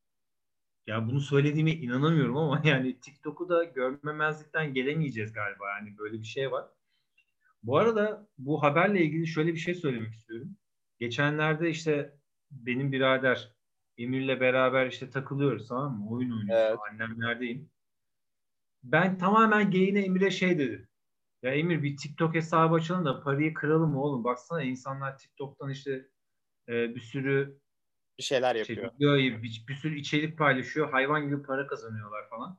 ya 0.86 1.06
bunu 1.06 1.20
söylediğime 1.20 1.72
inanamıyorum 1.72 2.36
ama 2.36 2.62
yani 2.64 3.00
TikTok'u 3.00 3.48
da 3.48 3.64
görmemezlikten 3.64 4.74
gelemeyeceğiz 4.74 5.32
galiba. 5.32 5.68
Yani 5.68 5.98
böyle 5.98 6.18
bir 6.18 6.24
şey 6.26 6.52
var. 6.52 6.66
Bu 7.62 7.78
arada 7.78 8.28
bu 8.38 8.62
haberle 8.62 9.04
ilgili 9.04 9.26
şöyle 9.26 9.52
bir 9.54 9.58
şey 9.58 9.74
söylemek 9.74 10.14
istiyorum. 10.14 10.56
Geçenlerde 10.98 11.70
işte 11.70 12.18
benim 12.50 12.92
birader 12.92 13.52
Emir'le 13.98 14.40
beraber 14.40 14.86
işte 14.86 15.10
takılıyoruz 15.10 15.68
tamam 15.68 15.98
mı? 15.98 16.10
Oyun 16.10 16.30
oynuyoruz. 16.30 16.64
Evet. 16.68 16.78
Annemlerdeyim. 16.90 17.70
Ben 18.82 19.18
tamamen 19.18 19.70
geyine 19.70 20.04
Emir'e 20.04 20.30
şey 20.30 20.58
dedim. 20.58 20.88
Ya 21.42 21.54
Emir 21.54 21.82
bir 21.82 21.96
TikTok 21.96 22.34
hesabı 22.34 22.74
açalım 22.74 23.04
da 23.04 23.20
parayı 23.22 23.54
kıralım 23.54 23.96
oğlum. 23.96 24.24
Baksana 24.24 24.62
insanlar 24.62 25.18
TikTok'tan 25.18 25.70
işte 25.70 26.08
e, 26.68 26.94
bir 26.96 27.00
sürü 27.00 27.60
Bir 28.18 28.22
şeyler 28.22 28.56
şey, 28.56 28.76
yapıyor. 28.76 28.92
videoyu, 28.94 29.42
bir, 29.42 29.64
bir 29.68 29.74
sürü 29.74 29.98
içerik 29.98 30.38
paylaşıyor. 30.38 30.90
Hayvan 30.90 31.24
gibi 31.26 31.42
para 31.42 31.66
kazanıyorlar 31.66 32.28
falan. 32.30 32.58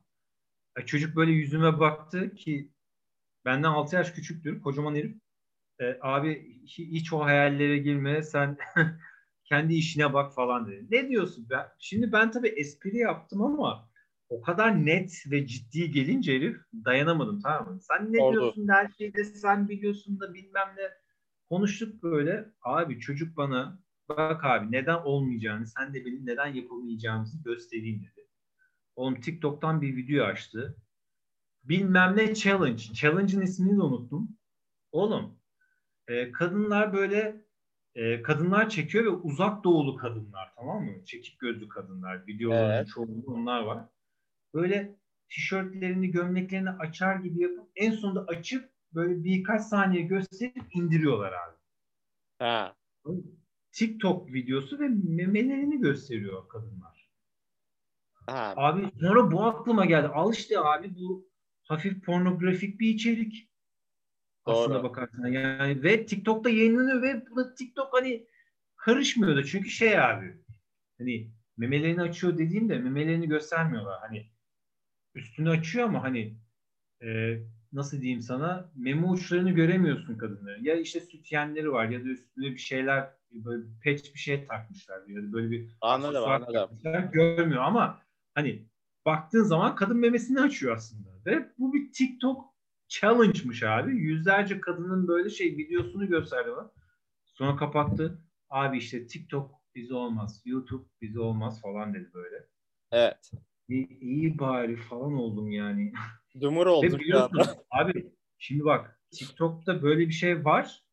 E, 0.78 0.86
çocuk 0.86 1.16
böyle 1.16 1.32
yüzüme 1.32 1.80
baktı 1.80 2.34
ki 2.34 2.72
benden 3.44 3.68
6 3.70 3.96
yaş 3.96 4.12
küçüktür. 4.12 4.62
Kocaman 4.62 4.94
herif. 4.96 5.16
E, 5.80 5.98
abi 6.02 6.28
hi- 6.66 6.92
hiç 6.92 7.12
o 7.12 7.20
hayallere 7.24 7.78
girme. 7.78 8.22
Sen 8.22 8.58
kendi 9.44 9.74
işine 9.74 10.12
bak 10.14 10.34
falan 10.34 10.68
dedi. 10.68 10.86
Ne 10.90 11.08
diyorsun? 11.08 11.46
Ben, 11.50 11.68
şimdi 11.78 12.12
ben 12.12 12.30
tabii 12.30 12.48
espri 12.48 12.98
yaptım 12.98 13.42
ama 13.42 13.90
o 14.28 14.40
kadar 14.40 14.86
net 14.86 15.22
ve 15.30 15.46
ciddi 15.46 15.90
gelince 15.90 16.34
herif 16.34 16.56
dayanamadım 16.84 17.40
tamam 17.40 17.74
mı? 17.74 17.80
Sen 17.82 18.12
ne 18.12 18.22
Oldu. 18.22 18.32
diyorsun 18.32 18.68
her 18.68 18.88
şeyde 18.88 19.24
sen 19.24 19.68
biliyorsun 19.68 20.20
da 20.20 20.34
bilmem 20.34 20.68
ne. 20.76 20.90
Konuştuk 21.48 22.02
böyle. 22.02 22.50
Abi 22.62 23.00
çocuk 23.00 23.36
bana 23.36 23.78
bak 24.08 24.44
abi 24.44 24.72
neden 24.72 24.98
olmayacağını 24.98 25.66
sen 25.66 25.94
de 25.94 26.04
benim 26.04 26.26
neden 26.26 26.46
yapamayacağımızı 26.46 27.42
göstereyim 27.42 28.00
dedi. 28.02 28.28
Oğlum 28.96 29.20
TikTok'tan 29.20 29.82
bir 29.82 29.96
video 29.96 30.24
açtı. 30.24 30.76
Bilmem 31.64 32.16
ne 32.16 32.34
challenge. 32.34 32.82
Challenge'ın 32.94 33.40
ismini 33.42 33.76
de 33.76 33.82
unuttum. 33.82 34.28
Oğlum 34.92 35.38
e, 36.08 36.32
kadınlar 36.32 36.92
böyle 36.92 37.44
e, 37.94 38.22
kadınlar 38.22 38.68
çekiyor 38.68 39.04
ve 39.04 39.08
uzak 39.08 39.64
doğulu 39.64 39.96
kadınlar 39.96 40.52
tamam 40.56 40.84
mı? 40.84 41.04
Çekik 41.04 41.38
gözlü 41.38 41.68
kadınlar. 41.68 42.26
Videoların 42.26 42.70
Evet. 42.76 42.88
çoğunluğu 42.88 43.24
onlar 43.26 43.60
var. 43.62 43.88
Böyle 44.54 44.96
tişörtlerini, 45.28 46.10
gömleklerini 46.10 46.70
açar 46.70 47.16
gibi 47.16 47.42
yapıp 47.42 47.70
en 47.76 47.90
sonunda 47.90 48.24
açıp 48.28 48.70
böyle 48.94 49.24
birkaç 49.24 49.62
saniye 49.62 50.02
gösterip 50.02 50.76
indiriyorlar 50.76 51.32
abi. 51.32 51.56
Ha. 52.38 52.76
TikTok 53.72 54.32
videosu 54.32 54.78
ve 54.78 54.88
memelerini 54.88 55.80
gösteriyor 55.80 56.48
kadınlar. 56.48 57.10
Ha. 58.26 58.54
Abi 58.56 58.90
sonra 59.00 59.32
bu 59.32 59.44
aklıma 59.44 59.84
geldi. 59.84 60.06
Al 60.06 60.32
işte 60.32 60.60
abi 60.60 60.96
bu 60.96 61.28
hafif 61.62 62.04
pornografik 62.04 62.80
bir 62.80 62.94
içerik. 62.94 63.50
Aslına 64.44 64.74
Doğru. 64.74 64.82
bakarsan 64.82 65.26
yani 65.26 65.82
ve 65.82 66.06
TikTok'ta 66.06 66.50
yayınlanıyor 66.50 67.02
ve 67.02 67.26
buna 67.30 67.54
TikTok 67.54 67.88
hani 67.92 68.26
karışmıyordu. 68.76 69.44
Çünkü 69.44 69.70
şey 69.70 70.00
abi 70.00 70.36
hani 70.98 71.30
memelerini 71.56 72.02
açıyor 72.02 72.38
dediğimde 72.38 72.78
memelerini 72.78 73.28
göstermiyorlar. 73.28 74.00
Hani 74.00 74.33
üstünü 75.14 75.50
açıyor 75.50 75.88
ama 75.88 76.02
hani 76.02 76.36
e, 77.02 77.38
nasıl 77.72 78.00
diyeyim 78.00 78.22
sana 78.22 78.72
meme 78.76 79.06
uçlarını 79.06 79.50
göremiyorsun 79.50 80.18
kadınların. 80.18 80.64
Ya 80.64 80.74
işte 80.74 81.00
sütyenleri 81.00 81.72
var 81.72 81.88
ya 81.88 82.04
da 82.04 82.08
üstüne 82.08 82.50
bir 82.50 82.58
şeyler 82.58 83.10
böyle 83.30 83.64
peç 83.82 84.14
bir 84.14 84.18
şey 84.18 84.46
takmışlar 84.46 85.06
ya 85.06 85.22
da 85.22 85.32
böyle 85.32 85.50
bir 85.50 85.76
Anladım 85.80 86.24
anladım. 86.24 86.80
görmüyor 87.12 87.62
ama 87.62 88.02
hani 88.34 88.68
baktığın 89.06 89.42
zaman 89.42 89.76
kadın 89.76 89.96
memesini 89.96 90.40
açıyor 90.40 90.76
aslında. 90.76 91.08
Ve 91.26 91.48
bu 91.58 91.74
bir 91.74 91.92
TikTok 91.92 92.54
challenge'mış 92.88 93.62
abi. 93.62 93.96
Yüzlerce 93.96 94.60
kadının 94.60 95.08
böyle 95.08 95.30
şey 95.30 95.56
videosunu 95.56 96.08
gösterdi 96.08 96.50
bana. 96.56 96.70
Sonra 97.24 97.56
kapattı. 97.56 98.18
Abi 98.50 98.78
işte 98.78 99.06
TikTok 99.06 99.50
bizi 99.74 99.94
olmaz. 99.94 100.42
YouTube 100.44 100.84
bizi 101.00 101.20
olmaz 101.20 101.60
falan 101.60 101.94
dedi 101.94 102.10
böyle. 102.14 102.46
Evet. 102.92 103.30
İyi, 103.68 103.88
iyi 104.00 104.38
bari 104.38 104.76
falan 104.76 105.12
oldum 105.14 105.50
yani. 105.50 105.92
Dumur 106.40 106.66
Ve 106.66 106.70
olduk 106.70 107.06
ya. 107.08 107.28
abi 107.70 108.12
şimdi 108.38 108.64
bak 108.64 109.00
TikTok'ta 109.10 109.82
böyle 109.82 110.00
bir 110.08 110.12
şey 110.12 110.44
var. 110.44 110.84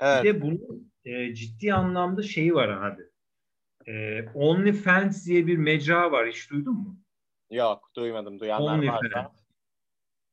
Bir 0.00 0.06
Evet. 0.06 0.24
de 0.24 0.42
bunun 0.42 0.92
e, 1.04 1.34
ciddi 1.34 1.74
anlamda 1.74 2.22
şeyi 2.22 2.54
var 2.54 2.68
abi. 2.68 3.02
E, 3.86 4.22
OnlyFans 4.34 5.26
diye 5.26 5.46
bir 5.46 5.56
mecra 5.58 6.12
var. 6.12 6.28
Hiç 6.28 6.50
duydun 6.50 6.74
mu? 6.74 7.00
Yok 7.50 7.90
duymadım. 7.96 8.40
Duyanlar 8.40 8.78
OnlyFans. 8.78 9.02
varsa. 9.02 9.32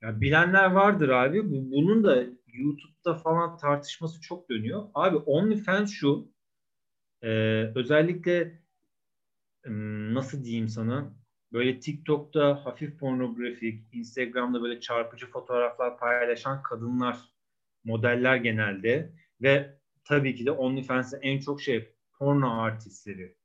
Ya 0.01 0.21
bilenler 0.21 0.71
vardır 0.71 1.09
abi. 1.09 1.51
Bu, 1.51 1.71
bunun 1.71 2.03
da 2.03 2.15
YouTube'da 2.47 3.13
falan 3.15 3.57
tartışması 3.57 4.21
çok 4.21 4.49
dönüyor. 4.49 4.83
Abi 4.93 5.17
OnlyFans 5.17 5.91
şu. 5.91 6.31
e, 7.21 7.29
özellikle 7.75 8.61
nasıl 10.13 10.43
diyeyim 10.43 10.67
sana? 10.69 11.13
Böyle 11.53 11.79
TikTok'ta 11.79 12.65
hafif 12.65 12.99
pornografik, 12.99 13.93
Instagram'da 13.93 14.61
böyle 14.61 14.79
çarpıcı 14.79 15.29
fotoğraflar 15.29 15.97
paylaşan 15.97 16.63
kadınlar, 16.63 17.17
modeller 17.83 18.35
genelde 18.35 19.13
ve 19.41 19.77
tabii 20.03 20.35
ki 20.35 20.45
de 20.45 20.51
OnlyFans'te 20.51 21.17
en 21.21 21.39
çok 21.39 21.61
şey 21.61 21.95
porno 22.17 22.61
artistleri 22.61 23.35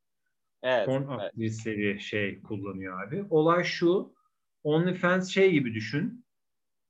Evet. 0.62 0.86
porn 0.86 1.02
evet. 1.02 1.20
aktrisleri 1.20 2.00
şey 2.00 2.42
kullanıyor 2.42 3.06
abi. 3.06 3.24
Olay 3.30 3.64
şu. 3.64 4.14
OnlyFans 4.62 5.28
şey 5.30 5.52
gibi 5.52 5.74
düşün. 5.74 6.26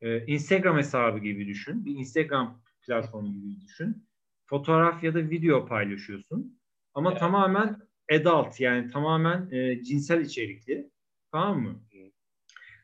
Ee, 0.00 0.26
Instagram 0.26 0.76
hesabı 0.76 1.18
gibi 1.18 1.46
düşün. 1.46 1.84
Bir 1.84 1.94
Instagram 1.96 2.62
platformu 2.86 3.32
gibi 3.32 3.60
düşün. 3.60 4.08
Fotoğraf 4.44 5.04
ya 5.04 5.14
da 5.14 5.18
video 5.18 5.66
paylaşıyorsun. 5.66 6.60
Ama 6.94 7.10
Evet. 7.10 7.20
tamamen 7.20 7.80
adult 8.12 8.60
yani 8.60 8.90
tamamen 8.90 9.50
e, 9.50 9.82
cinsel 9.82 10.20
içerikli. 10.20 10.90
Tamam 11.36 11.62
mı? 11.62 11.80
Hı. 11.92 11.98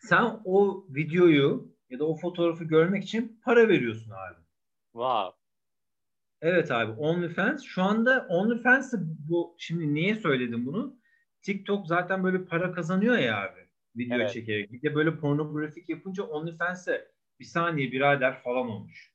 Sen 0.00 0.40
o 0.44 0.86
videoyu 0.88 1.74
ya 1.90 1.98
da 1.98 2.04
o 2.04 2.16
fotoğrafı 2.16 2.64
görmek 2.64 3.04
için 3.04 3.40
para 3.44 3.68
veriyorsun 3.68 4.10
abi. 4.10 4.40
Wow. 4.92 5.38
Evet 6.40 6.70
abi 6.70 6.92
OnlyFans 6.92 7.62
şu 7.64 7.82
anda 7.82 8.26
OnlyFans 8.28 8.94
bu 9.28 9.56
şimdi 9.58 9.94
niye 9.94 10.14
söyledim 10.14 10.66
bunu? 10.66 10.96
TikTok 11.42 11.86
zaten 11.86 12.24
böyle 12.24 12.44
para 12.44 12.72
kazanıyor 12.72 13.18
ya 13.18 13.42
abi 13.42 13.68
video 13.96 14.16
Evet. 14.16 14.32
çekerek. 14.32 14.72
Bir 14.72 14.82
de 14.82 14.94
böyle 14.94 15.16
pornografik 15.16 15.88
yapınca 15.88 16.22
OnlyFans'e 16.22 17.08
bir 17.40 17.44
saniye 17.44 17.92
birader 17.92 18.42
falan 18.42 18.68
olmuş. 18.68 19.12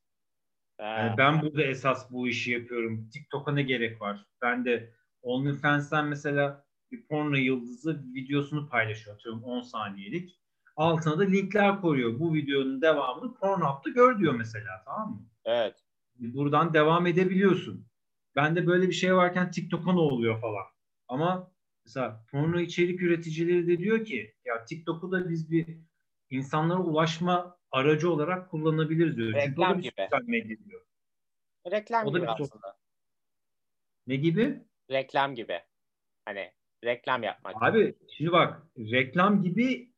Ha. 0.77 0.85
Yani 0.85 1.17
ben 1.17 1.41
burada 1.41 1.63
esas 1.63 2.11
bu 2.11 2.27
işi 2.27 2.51
yapıyorum. 2.51 3.09
TikTok'a 3.09 3.51
ne 3.51 3.63
gerek 3.63 4.01
var? 4.01 4.25
Ben 4.41 4.65
de 4.65 4.93
OnlyFans'ten 5.21 6.05
mesela 6.05 6.66
bir 6.91 7.07
porno 7.07 7.35
yıldızı 7.35 8.03
videosunu 8.13 8.69
paylaşıyor 8.69 9.15
atıyorum 9.15 9.43
10 9.43 9.61
saniyelik. 9.61 10.39
Altına 10.75 11.19
da 11.19 11.23
linkler 11.23 11.81
koyuyor. 11.81 12.19
Bu 12.19 12.33
videonun 12.33 12.81
devamını 12.81 13.33
Pornhub'da 13.33 13.89
gör 13.89 14.19
diyor 14.19 14.33
mesela 14.33 14.83
tamam 14.85 15.11
mı? 15.11 15.25
Evet. 15.45 15.83
buradan 16.19 16.73
devam 16.73 17.07
edebiliyorsun. 17.07 17.87
Ben 18.35 18.55
de 18.55 18.67
böyle 18.67 18.87
bir 18.87 18.93
şey 18.93 19.15
varken 19.15 19.51
TikTok'a 19.51 19.93
ne 19.93 19.99
oluyor 19.99 20.41
falan. 20.41 20.65
Ama 21.07 21.51
mesela 21.85 22.25
porno 22.31 22.59
içerik 22.59 23.01
üreticileri 23.01 23.67
de 23.67 23.77
diyor 23.77 24.05
ki 24.05 24.35
ya 24.45 24.65
TikTok'u 24.65 25.11
da 25.11 25.29
biz 25.29 25.51
bir 25.51 25.77
insanlara 26.29 26.79
ulaşma 26.79 27.57
aracı 27.71 28.11
olarak 28.11 28.51
kullanabiliriz 28.51 29.17
diyor. 29.17 29.27
Çünkü 29.27 29.61
o 29.61 29.65
da 29.65 29.67
Reklam 29.67 29.77
bir 29.77 29.83
gibi. 29.83 29.93
sosyal 29.97 30.27
medya 30.27 30.57
diyor. 30.65 30.81
Reklam 31.71 32.07
O 32.07 32.13
da 32.13 32.17
gibi 32.17 32.27
bir 32.27 32.31
aslında. 32.31 32.77
Ne 34.07 34.15
gibi? 34.15 34.65
Reklam 34.91 35.35
gibi. 35.35 35.61
Hani 36.25 36.51
reklam 36.83 37.23
yapmak. 37.23 37.63
Abi 37.63 37.95
şimdi 38.17 38.31
bak 38.31 38.61
reklam 38.77 39.43
gibi 39.43 39.91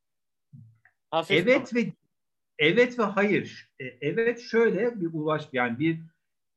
Hafif 1.11 1.37
evet 1.37 1.75
ve 1.75 1.93
evet 2.57 2.99
ve 2.99 3.03
hayır. 3.03 3.71
E, 3.79 3.85
Evet 4.01 4.41
şöyle 4.41 5.01
bir 5.01 5.13
ulaş 5.13 5.49
yani 5.53 5.79
bir 5.79 5.99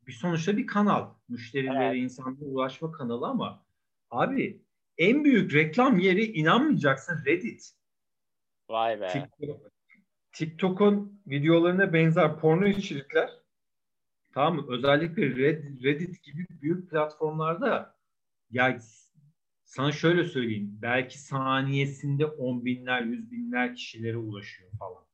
bir 0.06 0.12
sonuçta 0.12 0.56
bir 0.56 0.66
kanal. 0.66 1.10
Müşterilere, 1.28 1.84
evet. 1.84 1.96
insanlara 1.96 2.44
ulaşma 2.44 2.92
kanalı 2.92 3.26
ama 3.26 3.64
abi 4.10 4.62
en 4.98 5.24
büyük 5.24 5.54
reklam 5.54 5.98
yeri 5.98 6.24
inanmayacaksın 6.24 7.24
Reddit. 7.26 7.72
Vay 8.68 9.00
be. 9.00 9.08
TikTok, 9.08 9.72
TikTok'un 10.32 11.22
videolarına 11.26 11.92
benzer 11.92 12.40
porno 12.40 12.66
içerikler 12.66 13.30
tamam 14.34 14.56
mı? 14.56 14.66
Özellikle 14.68 15.22
Reddit 15.82 16.22
gibi 16.22 16.46
büyük 16.50 16.90
platformlarda 16.90 17.96
ya 18.50 18.78
sana 19.72 19.92
şöyle 19.92 20.24
söyleyeyim. 20.24 20.78
Belki 20.82 21.18
saniyesinde 21.18 22.26
on 22.26 22.64
binler, 22.64 23.02
yüz 23.02 23.30
binler 23.30 23.74
kişilere 23.74 24.16
ulaşıyor 24.16 24.70
falan. 24.78 25.04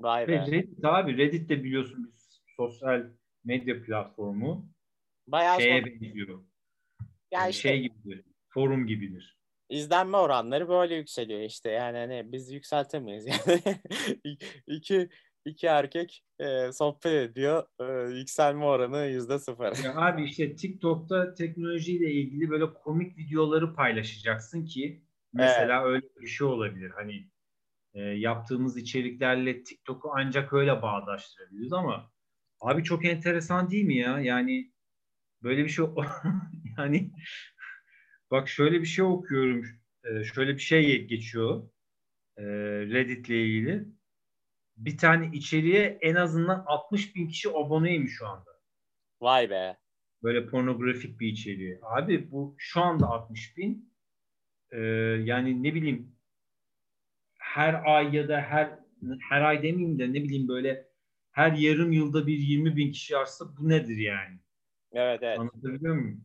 Vay 0.00 0.28
be. 0.28 0.32
Ve 0.32 0.46
Reddit 0.46 0.84
abi 0.84 1.16
Reddit 1.16 1.48
de 1.48 1.64
biliyorsun 1.64 2.04
bir 2.04 2.12
sosyal 2.56 3.04
medya 3.44 3.82
platformu. 3.82 4.68
Bayağı 5.26 5.60
şeye 5.60 5.80
sonra... 5.80 5.92
benziyor. 5.92 6.28
Ya 6.28 7.40
yani 7.40 7.50
işte, 7.50 7.68
şey 7.68 7.80
gibidir. 7.82 8.24
Forum 8.48 8.86
gibidir. 8.86 9.38
İzlenme 9.68 10.16
oranları 10.16 10.68
böyle 10.68 10.94
yükseliyor 10.94 11.40
işte. 11.40 11.70
Yani 11.70 11.98
hani 11.98 12.32
biz 12.32 12.52
yükseltemeyiz 12.52 13.26
yani. 13.26 13.60
iki 14.66 15.08
iki 15.44 15.66
erkek 15.66 16.24
e, 16.38 16.72
sohbet 16.72 17.30
ediyor. 17.30 17.64
E, 17.80 18.16
yükselme 18.18 18.64
oranı 18.64 19.06
yüzde 19.06 19.38
sıfır. 19.38 19.84
Ya 19.84 19.96
abi 19.96 20.24
işte 20.24 20.56
TikTok'ta 20.56 21.34
teknolojiyle 21.34 22.12
ilgili 22.12 22.50
böyle 22.50 22.74
komik 22.74 23.18
videoları 23.18 23.74
paylaşacaksın 23.74 24.64
ki 24.64 25.02
mesela 25.32 25.82
evet. 25.82 25.86
öyle 25.86 26.06
bir 26.20 26.26
şey 26.26 26.46
olabilir. 26.46 26.90
Hani 26.90 27.28
e, 27.94 28.00
yaptığımız 28.02 28.76
içeriklerle 28.76 29.62
TikTok'u 29.62 30.10
ancak 30.14 30.52
öyle 30.52 30.82
bağdaştırabiliriz 30.82 31.72
ama 31.72 32.10
abi 32.60 32.84
çok 32.84 33.04
enteresan 33.04 33.70
değil 33.70 33.84
mi 33.84 33.96
ya? 33.96 34.20
Yani 34.20 34.72
böyle 35.42 35.64
bir 35.64 35.68
şey 35.68 35.84
yani 36.78 37.10
bak 38.30 38.48
şöyle 38.48 38.80
bir 38.80 38.86
şey 38.86 39.04
okuyorum. 39.04 39.64
E, 40.04 40.24
şöyle 40.24 40.54
bir 40.54 40.62
şey 40.62 41.06
geçiyor. 41.06 41.68
E, 42.36 42.44
Reddit'le 42.86 43.30
ilgili 43.30 43.84
bir 44.84 44.98
tane 44.98 45.30
içeriye 45.32 45.98
en 46.00 46.14
azından 46.14 46.64
60 46.66 47.16
bin 47.16 47.28
kişi 47.28 47.50
aboneymiş 47.50 48.12
şu 48.12 48.26
anda. 48.26 48.50
Vay 49.20 49.50
be. 49.50 49.76
Böyle 50.22 50.46
pornografik 50.46 51.20
bir 51.20 51.28
içeriğe. 51.28 51.80
Abi 51.82 52.30
bu 52.30 52.54
şu 52.58 52.80
anda 52.80 53.06
60 53.06 53.56
bin. 53.56 53.92
Ee, 54.70 54.80
yani 55.24 55.62
ne 55.62 55.74
bileyim 55.74 56.16
her 57.38 57.82
ay 57.96 58.16
ya 58.16 58.28
da 58.28 58.40
her 58.40 58.78
her 59.28 59.42
ay 59.42 59.62
demeyeyim 59.62 59.98
de 59.98 60.08
ne 60.08 60.24
bileyim 60.24 60.48
böyle 60.48 60.88
her 61.30 61.52
yarım 61.52 61.92
yılda 61.92 62.26
bir 62.26 62.38
20 62.38 62.76
bin 62.76 62.92
kişi 62.92 63.16
artsa 63.16 63.44
bu 63.58 63.68
nedir 63.68 63.96
yani? 63.96 64.38
Evet 64.92 65.22
evet. 65.22 65.38
Anlatabiliyor 65.38 65.94
muyum? 65.94 66.24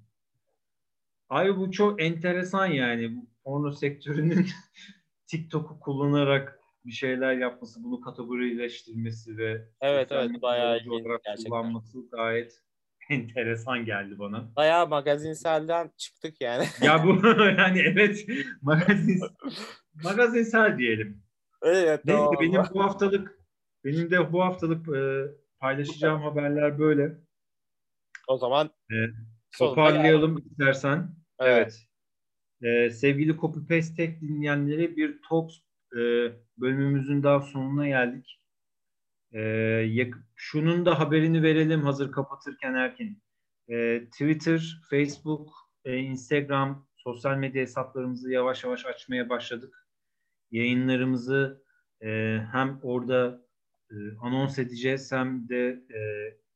Abi 1.30 1.58
bu 1.58 1.72
çok 1.72 2.02
enteresan 2.02 2.66
yani. 2.66 3.16
Bu 3.16 3.28
porno 3.44 3.72
sektörünün 3.72 4.48
TikTok'u 5.28 5.80
kullanarak 5.80 6.57
bir 6.88 6.92
şeyler 6.92 7.34
yapması, 7.34 7.84
bunu 7.84 8.02
kategorileştirmesi 8.02 9.38
ve 9.38 9.68
evet 9.82 10.12
evet 10.12 10.42
bayağı 10.42 10.78
ilginç 10.78 11.46
kullanması 11.46 12.10
gayet 12.12 12.64
enteresan 13.10 13.86
geldi 13.86 14.20
bana. 14.20 14.56
Bayağı 14.56 14.88
magazinselden 14.88 15.92
çıktık 15.98 16.42
yani. 16.42 16.66
ya 16.82 17.06
bu 17.06 17.28
yani 17.58 17.80
evet 17.80 18.26
magazin 18.62 19.20
magazinsel 20.04 20.78
diyelim. 20.78 21.24
Evet 21.64 22.06
Neyse 22.06 22.20
tamam. 22.20 22.36
benim 22.42 22.62
bu 22.74 22.84
haftalık 22.84 23.40
benim 23.86 24.12
de 24.12 24.34
bu 24.34 24.44
haftalık 24.44 24.96
e, 24.96 25.26
paylaşacağım 25.60 26.22
haberler 26.22 26.80
böyle. 26.80 27.18
O 28.28 28.38
zaman 28.38 28.70
e, 28.92 28.96
toparlayalım 29.58 30.38
istersen. 30.38 31.16
Evet. 31.40 31.80
evet. 32.62 32.88
E, 32.88 32.90
sevgili 32.90 33.38
Copy 33.38 33.60
Paste 33.60 33.96
Tech 33.96 34.22
dinleyenleri 34.22 34.98
bir 34.98 35.22
Talks 35.30 35.58
e, 35.94 36.00
bölümümüzün 36.58 37.24
daha 37.24 37.42
sonuna 37.42 37.88
geldik. 37.88 38.40
E, 39.34 40.12
şunun 40.36 40.86
da 40.86 41.00
haberini 41.00 41.44
verelim 41.44 41.82
hazır 41.82 42.12
kapatırken 42.12 42.74
Erkin. 42.74 43.24
E, 43.70 44.06
Twitter, 44.06 44.82
Facebook, 44.90 45.50
e, 45.86 45.98
Instagram 45.98 46.88
sosyal 46.98 47.38
medya 47.38 47.62
hesaplarımızı 47.62 48.32
yavaş 48.32 48.64
yavaş 48.64 48.86
açmaya 48.86 49.30
başladık. 49.30 49.88
Yayınlarımızı 50.52 51.64
e, 52.02 52.40
hem 52.52 52.80
orada 52.84 53.42
e, 53.92 53.96
anons 54.22 54.60
edeceğiz 54.60 55.12
hem 55.12 55.50
de 55.50 55.68
e, 55.70 56.00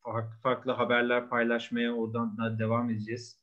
farklı 0.03 0.39
farklı 0.43 0.71
haberler 0.71 1.29
paylaşmaya 1.29 1.93
oradan 1.93 2.37
da 2.37 2.59
devam 2.59 2.89
edeceğiz. 2.89 3.41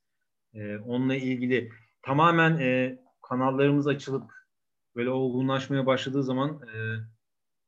E, 0.55 0.79
onunla 0.79 1.17
ilgili 1.17 1.71
tamamen 2.03 2.59
e, 2.59 2.99
kanallarımız 3.29 3.87
açılıp 3.87 4.38
böyle 4.99 5.11
olgunlaşmaya 5.11 5.87
başladığı 5.87 6.23
zaman 6.23 6.63
e, 6.63 6.77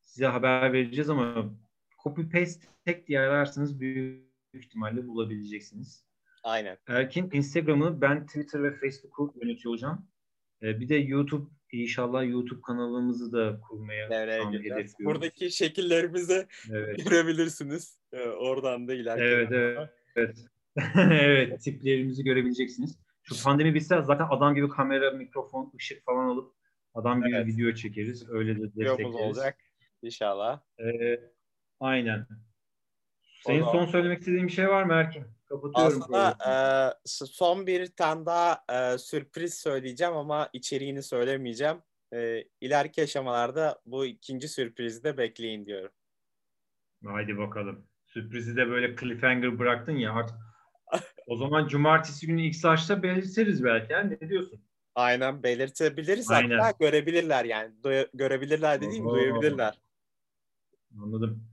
size 0.03 0.27
haber 0.27 0.73
vereceğiz 0.73 1.11
ama 1.11 1.55
copy 2.03 2.23
paste 2.23 2.67
tek 2.85 3.07
diye 3.07 3.21
ararsanız 3.21 3.81
büyük 3.81 4.25
ihtimalle 4.55 5.07
bulabileceksiniz. 5.07 6.05
Aynen. 6.43 6.79
Erkin 6.87 7.31
Instagram'ı 7.33 8.01
ben 8.01 8.27
Twitter 8.27 8.63
ve 8.63 8.73
Facebook'u 8.73 9.35
yönetiyor 9.43 9.73
olacağım. 9.73 10.09
Ee, 10.63 10.81
bir 10.81 10.89
de 10.89 10.95
YouTube 10.95 11.51
inşallah 11.73 12.31
YouTube 12.31 12.61
kanalımızı 12.61 13.33
da 13.33 13.61
kurmaya 13.61 14.11
hedefliyoruz. 14.11 14.95
Buradaki 15.01 15.51
şekillerimizi 15.51 16.47
evet. 16.71 17.05
görebilirsiniz. 17.11 17.99
Ee, 18.13 18.23
oradan 18.23 18.89
da 18.89 18.95
ilerleyelim. 18.95 19.39
Evet, 19.39 19.53
evet. 19.53 19.89
Evet. 20.17 20.47
evet, 20.97 21.61
tiplerimizi 21.61 22.25
görebileceksiniz. 22.25 22.99
Şu 23.23 23.45
pandemi 23.45 23.75
bitse 23.75 24.03
zaten 24.03 24.27
adam 24.31 24.55
gibi 24.55 24.69
kamera, 24.69 25.11
mikrofon, 25.11 25.73
ışık 25.77 26.05
falan 26.05 26.27
alıp 26.27 26.60
Adam 26.95 27.23
gibi 27.23 27.37
evet. 27.37 27.47
video 27.47 27.75
çekeriz. 27.75 28.31
Öyle 28.31 28.57
de 28.57 28.63
destekleriz. 28.63 29.15
olacak 29.15 29.59
inşallah. 30.03 30.61
Ee, 30.79 31.21
aynen. 31.81 32.27
Senin 33.47 33.65
son 33.65 33.87
söylemek 33.87 34.19
istediğin 34.19 34.47
bir 34.47 34.53
şey 34.53 34.69
var 34.69 34.83
mı 34.83 34.93
Erkin? 34.93 35.25
Kapatıyorum. 35.49 36.03
Aslında 36.03 36.37
e, 36.47 36.55
son 37.27 37.67
bir 37.67 37.87
tane 37.87 38.27
daha 38.27 38.65
e, 38.73 38.99
sürpriz 38.99 39.55
söyleyeceğim 39.55 40.15
ama 40.15 40.49
içeriğini 40.53 41.03
söylemeyeceğim. 41.03 41.77
E, 42.15 42.45
ileriki 42.61 43.03
aşamalarda 43.03 43.81
bu 43.87 44.07
ikinci 44.07 44.49
sürprizi 44.49 45.05
de 45.05 45.19
bekleyin 45.19 45.67
diyorum. 45.67 45.91
Haydi 47.05 47.39
bakalım. 47.39 47.87
Sürprizi 48.07 48.57
de 48.57 48.69
böyle 48.69 48.97
cliffhanger 48.97 49.59
bıraktın 49.59 49.97
ya 49.97 50.13
artık. 50.13 50.37
o 51.27 51.37
zaman 51.37 51.69
cumartesi 51.69 52.27
günü 52.27 52.43
ilk 52.43 52.57
saçta 52.57 53.03
belirtiriz 53.03 53.65
belki. 53.65 53.93
Yani. 53.93 54.19
Ne 54.21 54.29
diyorsun? 54.29 54.65
Aynen 55.01 55.43
belirtebiliriz 55.43 56.31
Aynen. 56.31 56.59
hatta 56.59 56.77
görebilirler 56.81 57.45
yani. 57.45 57.75
Du- 57.85 58.09
görebilirler 58.15 58.81
dediğim 58.81 59.07
Oo. 59.07 59.15
duyabilirler. 59.15 59.81
Anladım. 61.03 61.45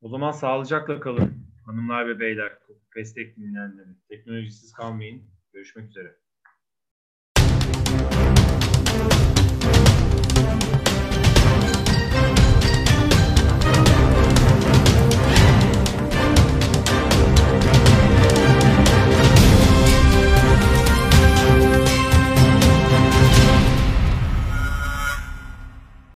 O 0.00 0.08
zaman 0.08 0.30
sağlıcakla 0.30 1.00
kalın 1.00 1.46
hanımlar 1.66 2.08
ve 2.08 2.20
beyler. 2.20 2.58
Destek 2.96 3.36
dinleyenleri. 3.36 3.88
Teknolojisiz 4.08 4.72
kalmayın. 4.72 5.22
Görüşmek 5.52 5.88
üzere. 5.88 6.16